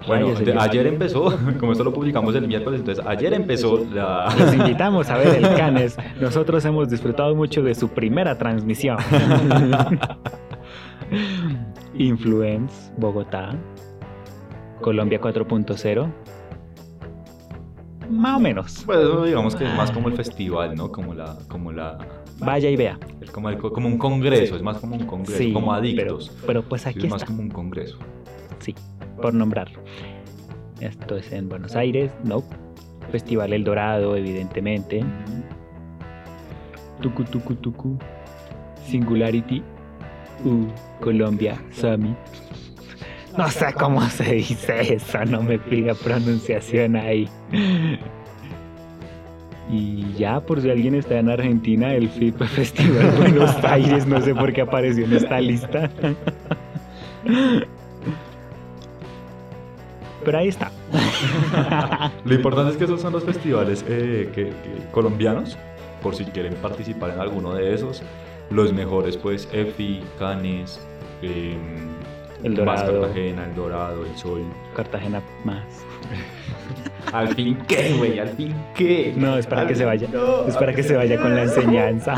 Bueno, 0.07 0.27
ayer 0.59 0.87
empezó, 0.87 1.37
como 1.59 1.71
esto 1.71 1.83
lo 1.83 1.93
publicamos 1.93 2.35
el 2.35 2.47
miércoles, 2.47 2.81
entonces 2.81 3.03
ayer 3.07 3.33
empezó 3.33 3.85
la... 3.93 4.33
Los 4.37 4.53
invitamos 4.53 5.09
a 5.09 5.17
ver 5.17 5.35
el 5.43 5.55
Cannes. 5.55 5.97
Nosotros 6.19 6.63
hemos 6.65 6.89
disfrutado 6.89 7.35
mucho 7.35 7.61
de 7.63 7.73
su 7.75 7.89
primera 7.89 8.37
transmisión. 8.37 8.97
Influence, 11.95 12.91
Bogotá, 12.97 13.55
Colombia 14.81 15.19
4.0. 15.21 16.11
Más 18.09 18.37
o 18.37 18.39
menos. 18.39 18.83
Pues 18.85 18.99
eso 18.99 19.23
digamos 19.23 19.55
que 19.55 19.65
es 19.65 19.73
más 19.75 19.91
como 19.91 20.09
el 20.09 20.15
festival, 20.15 20.75
¿no? 20.75 20.91
Como 20.91 21.13
la... 21.13 21.37
Como 21.47 21.71
la 21.71 21.97
Vaya 22.39 22.69
y 22.69 22.75
vea. 22.75 22.97
es 23.21 23.31
como, 23.31 23.49
el- 23.49 23.57
como 23.57 23.87
un 23.87 23.97
congreso, 23.97 24.47
Sí. 24.47 24.55
es 24.55 24.61
más 24.63 24.77
como 24.79 24.95
un 24.95 25.05
congreso, 25.05 25.37
Sí, 25.37 25.53
como 25.53 25.73
adictos. 25.73 26.31
pero 26.45 26.63
pues 26.63 26.85
aquí 26.87 27.05
es 27.05 27.11
más 27.11 27.21
está. 27.21 27.27
como 27.27 27.41
un 27.43 27.49
congreso. 27.49 27.97
Sí, 28.59 28.73
por 29.23 29.33
nombrarlo. 29.33 29.79
Esto 30.81 31.15
es 31.15 31.31
en 31.31 31.47
Buenos 31.47 31.77
Aires, 31.77 32.11
no. 32.25 32.43
Festival 33.09 33.53
El 33.53 33.63
Dorado, 33.63 34.17
evidentemente. 34.17 35.01
Tucu, 37.01 37.23
tucu, 37.23 37.55
tucu. 37.55 37.97
Singularity. 38.85 39.63
U, 40.43 40.67
Colombia 40.99 41.57
Summit. 41.71 42.17
No 43.37 43.47
sé 43.47 43.73
cómo 43.79 44.01
se 44.09 44.25
dice 44.33 44.93
eso, 44.95 45.23
no 45.23 45.41
me 45.41 45.57
pida 45.57 45.95
pronunciación 45.95 46.97
ahí. 46.97 47.29
Y 49.71 50.11
ya, 50.17 50.41
por 50.41 50.61
si 50.61 50.69
alguien 50.69 50.95
está 50.95 51.17
en 51.17 51.29
Argentina, 51.29 51.93
el 51.93 52.09
FIP 52.09 52.43
Festival 52.43 53.09
Buenos 53.17 53.55
Aires, 53.63 54.05
no 54.05 54.19
sé 54.19 54.35
por 54.35 54.51
qué 54.51 54.63
apareció 54.63 55.05
en 55.05 55.13
esta 55.13 55.39
lista. 55.39 55.89
Pero 60.23 60.37
ahí 60.37 60.47
está. 60.47 60.71
Lo 62.25 62.33
importante 62.33 62.71
es 62.71 62.77
que 62.77 62.83
esos 62.85 63.01
son 63.01 63.13
los 63.13 63.23
festivales 63.23 63.83
eh, 63.87 64.29
que- 64.33 64.45
que- 64.49 64.85
colombianos, 64.91 65.57
por 66.01 66.15
si 66.15 66.25
quieren 66.25 66.53
participar 66.55 67.11
en 67.11 67.19
alguno 67.19 67.53
de 67.53 67.73
esos. 67.73 68.01
Los 68.49 68.73
mejores, 68.73 69.17
pues, 69.17 69.47
EFI, 69.51 70.03
Canes, 70.19 70.79
eh, 71.21 71.55
El 72.43 72.51
Más 72.63 72.81
Dorado. 72.85 73.01
Cartagena, 73.01 73.45
El 73.45 73.55
Dorado, 73.55 74.05
El 74.05 74.17
Sol. 74.17 74.43
Cartagena 74.75 75.21
más. 75.45 75.63
Al 77.13 77.27
fin, 77.35 77.57
¿qué, 77.67 77.93
güey? 77.97 78.19
Al 78.19 78.29
fin, 78.29 78.53
¿qué? 78.75 79.13
No, 79.15 79.37
es 79.37 79.45
para 79.47 79.61
Al 79.61 79.67
que 79.67 79.75
se 79.75 79.85
vaya. 79.85 80.07
no, 80.11 80.47
Es 80.47 80.55
para 80.57 80.73
que 80.73 80.83
se 80.83 80.95
vaya 80.95 81.19
con 81.21 81.35
la 81.35 81.43
enseñanza. 81.43 82.15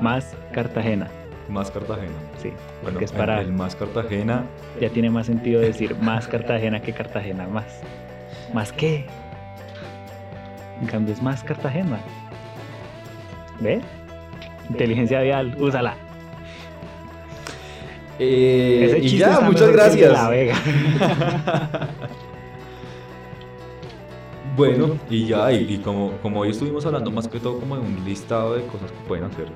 Más 0.00 0.34
Cartagena. 0.52 1.08
Más 1.48 1.70
Cartagena. 1.70 2.12
Sí, 2.44 2.50
Bueno, 2.82 2.98
porque 2.98 3.04
es 3.06 3.12
para. 3.12 3.40
el 3.40 3.52
Más 3.52 3.74
Cartagena. 3.74 4.44
Ya 4.78 4.90
tiene 4.90 5.08
más 5.08 5.26
sentido 5.26 5.62
decir 5.62 5.96
más 5.96 6.28
Cartagena 6.28 6.82
que 6.82 6.92
Cartagena 6.92 7.46
más. 7.48 7.80
¿Más 8.52 8.70
qué? 8.70 9.06
En 10.82 10.86
cambio 10.86 11.14
es 11.14 11.22
más 11.22 11.42
Cartagena. 11.42 12.00
¿Ve? 13.60 13.80
Inteligencia 14.68 15.22
vial, 15.22 15.56
úsala. 15.58 15.94
Eh, 18.18 19.00
y 19.02 19.16
ya, 19.16 19.40
muchas 19.40 19.68
que 19.68 19.72
gracias. 19.72 20.12
La 20.12 20.28
Vega. 20.28 20.56
Bueno, 24.56 25.00
y 25.10 25.26
ya, 25.26 25.50
y, 25.50 25.74
y 25.74 25.78
como, 25.78 26.12
como 26.22 26.38
hoy 26.40 26.50
estuvimos 26.50 26.86
hablando 26.86 27.10
más 27.10 27.26
que 27.26 27.40
todo 27.40 27.58
como 27.58 27.74
de 27.76 27.82
un 27.82 28.04
listado 28.04 28.54
de 28.54 28.64
cosas 28.66 28.92
que 28.92 28.98
pueden 29.08 29.24
hacer, 29.24 29.46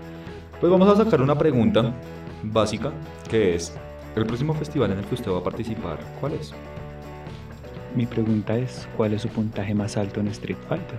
pues 0.59 0.73
vamos 0.73 0.89
a 0.89 1.05
sacar 1.05 1.23
una 1.23 1.39
pregunta 1.39 1.95
básica 2.43 2.93
que 3.31 3.55
es, 3.55 3.73
el 4.17 4.27
próximo 4.27 4.55
festival 4.55 4.93
en 4.93 4.99
el 4.99 5.05
que 5.05 5.15
usted 5.15 5.31
va 5.31 5.39
a 5.39 5.45
participar, 5.45 5.99
¿cuál 6.21 6.33
es? 6.35 6.53
Mi 7.95 8.05
pregunta 8.07 8.57
es: 8.57 8.89
¿cuál 8.97 9.13
es 9.15 9.23
su 9.23 9.29
puntaje 9.29 9.75
más 9.75 9.97
alto 9.97 10.21
en 10.21 10.29
Street 10.29 10.57
Fighter? 10.69 10.99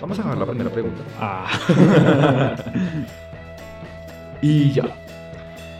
Vamos 0.00 0.18
a 0.18 0.22
dejar 0.22 0.38
la 0.38 0.46
primera 0.46 0.70
pregunta. 0.70 1.02
Ah. 1.18 2.56
Y 4.42 4.72
ya. 4.72 4.84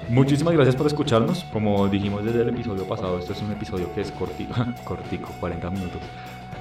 Muchísimas 0.09 0.55
gracias 0.55 0.75
por 0.77 0.87
escucharnos. 0.87 1.45
Como 1.53 1.87
dijimos 1.89 2.25
desde 2.25 2.43
el 2.43 2.49
episodio 2.49 2.85
pasado, 2.89 3.19
este 3.19 3.33
es 3.35 3.43
un 3.43 3.53
episodio 3.53 3.93
que 3.95 4.01
es 4.03 4.11
cortico, 4.13 4.55
cortico, 4.85 5.29
40 5.41 5.71
minutos. 5.71 6.01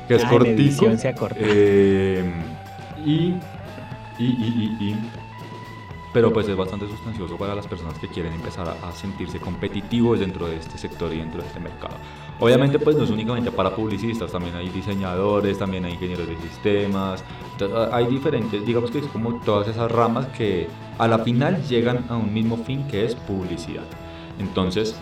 Que 0.07 0.15
es 0.15 0.23
Ah, 0.25 0.29
cortico. 0.29 0.55
edición 0.61 0.97
se 0.97 1.07
acorta. 1.07 1.35
eh, 1.39 2.29
y, 3.05 3.35
y, 4.19 4.25
y, 4.25 4.77
y, 4.79 4.89
y- 4.89 4.97
pero 6.13 6.31
pues 6.31 6.47
es 6.47 6.55
bastante 6.55 6.87
sustancioso 6.87 7.35
para 7.37 7.55
las 7.55 7.67
personas 7.67 7.97
que 7.97 8.07
quieren 8.07 8.33
empezar 8.33 8.69
a, 8.69 8.87
a 8.87 8.91
sentirse 8.91 9.39
competitivos 9.39 10.19
dentro 10.19 10.47
de 10.47 10.57
este 10.57 10.77
sector 10.77 11.11
y 11.13 11.17
dentro 11.17 11.41
de 11.41 11.47
este 11.47 11.59
mercado. 11.59 11.95
Obviamente 12.39 12.79
pues 12.79 12.95
no 12.95 13.03
es 13.03 13.09
únicamente 13.09 13.51
para 13.51 13.75
publicistas, 13.75 14.31
también 14.31 14.55
hay 14.55 14.69
diseñadores, 14.69 15.57
también 15.57 15.85
hay 15.85 15.93
ingenieros 15.93 16.27
de 16.27 16.37
sistemas, 16.37 17.23
entonces, 17.53 17.77
hay 17.91 18.05
diferentes, 18.07 18.65
digamos 18.65 18.91
que 18.91 18.99
es 18.99 19.05
como 19.07 19.39
todas 19.41 19.67
esas 19.67 19.91
ramas 19.91 20.27
que 20.27 20.67
a 20.97 21.07
la 21.07 21.19
final 21.19 21.63
llegan 21.67 22.05
a 22.09 22.17
un 22.17 22.33
mismo 22.33 22.57
fin 22.57 22.87
que 22.87 23.05
es 23.05 23.15
publicidad. 23.15 23.83
Entonces, 24.39 24.95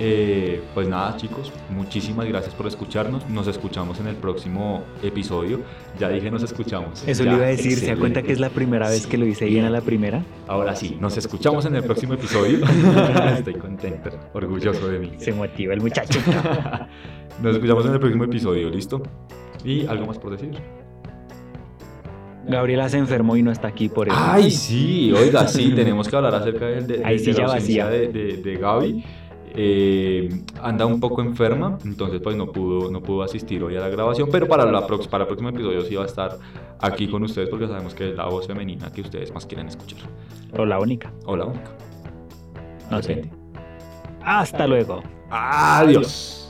eh, 0.00 0.62
pues 0.74 0.88
nada 0.88 1.16
chicos, 1.16 1.52
muchísimas 1.70 2.26
gracias 2.26 2.54
por 2.54 2.66
escucharnos, 2.66 3.28
nos 3.28 3.46
escuchamos 3.48 3.98
en 4.00 4.06
el 4.08 4.16
próximo 4.16 4.82
episodio, 5.02 5.60
ya 5.98 6.08
dije 6.08 6.30
nos 6.30 6.42
escuchamos. 6.42 7.02
Eso 7.06 7.24
Ya, 7.24 7.30
le 7.32 7.36
iba 7.36 7.46
a 7.46 7.48
decir, 7.48 7.64
¿se 7.64 7.68
da 7.68 7.76
excelente. 7.78 8.00
cuenta 8.00 8.22
que 8.22 8.32
es 8.32 8.40
la 8.40 8.50
primera 8.50 8.88
vez 8.88 9.06
que 9.06 9.18
lo 9.18 9.26
hice 9.26 9.46
bien 9.46 9.64
a 9.64 9.70
la 9.70 9.80
primera? 9.80 10.22
Ahora 10.46 10.74
sí, 10.76 10.96
nos 11.00 11.16
escuchamos 11.16 11.64
en 11.66 11.74
el 11.76 11.82
próximo 11.84 12.14
episodio. 12.14 12.60
Estoy 13.38 13.54
contento, 13.54 14.10
orgulloso 14.34 14.88
de 14.88 14.98
mí. 15.00 15.12
Se 15.18 15.32
motiva 15.32 15.74
el 15.74 15.80
muchacho. 15.80 16.18
Nos 17.42 17.54
escuchamos 17.54 17.86
en 17.86 17.92
el 17.92 18.00
próximo 18.00 18.24
episodio, 18.24 18.68
¿listo? 18.68 19.00
¿Y 19.64 19.86
algo 19.86 20.06
más 20.06 20.18
por 20.18 20.32
decir? 20.32 20.50
Gabriela 22.48 22.88
se 22.88 22.98
enfermó 22.98 23.36
y 23.36 23.42
no 23.42 23.50
está 23.52 23.68
aquí 23.68 23.88
por 23.88 24.08
eso. 24.08 24.16
Ay, 24.18 24.50
sí, 24.50 25.12
oiga, 25.12 25.46
sí, 25.46 25.72
tenemos 25.74 26.08
que 26.08 26.16
hablar 26.16 26.34
acerca 26.34 26.66
de, 26.66 26.80
de, 26.82 27.04
Ahí 27.04 27.18
de 27.18 27.24
sí 27.24 27.32
la 27.32 27.36
ya 27.38 27.44
ausencia 27.44 27.84
vacía. 27.84 27.98
de, 28.00 28.08
de, 28.08 28.36
de 28.38 28.56
Gaby. 28.56 29.04
Eh, 29.54 30.42
anda 30.62 30.86
un 30.86 31.00
poco 31.00 31.22
enferma, 31.22 31.78
entonces 31.84 32.20
pues 32.20 32.36
no 32.36 32.50
pudo, 32.50 32.90
no 32.90 33.02
pudo 33.02 33.22
asistir 33.22 33.62
hoy 33.62 33.76
a 33.76 33.80
la 33.80 33.88
grabación, 33.88 34.28
pero 34.30 34.46
para, 34.48 34.64
la 34.64 34.86
para 34.86 35.24
el 35.24 35.26
próximo 35.26 35.48
episodio 35.48 35.82
sí 35.82 35.94
va 35.94 36.04
a 36.04 36.06
estar 36.06 36.38
aquí 36.80 37.08
con 37.08 37.22
ustedes 37.22 37.48
porque 37.48 37.66
sabemos 37.66 37.94
que 37.94 38.10
es 38.10 38.16
la 38.16 38.26
voz 38.26 38.46
femenina 38.46 38.90
que 38.92 39.00
ustedes 39.00 39.32
más 39.32 39.46
quieren 39.46 39.68
escuchar. 39.68 40.00
O 40.56 40.64
la 40.64 40.78
única. 40.78 41.12
O 41.26 41.36
la 41.36 41.46
única. 41.46 41.70
No 42.90 43.02
sé. 43.02 43.30
Hasta 44.24 44.66
luego. 44.66 45.02
Adiós. 45.30 46.47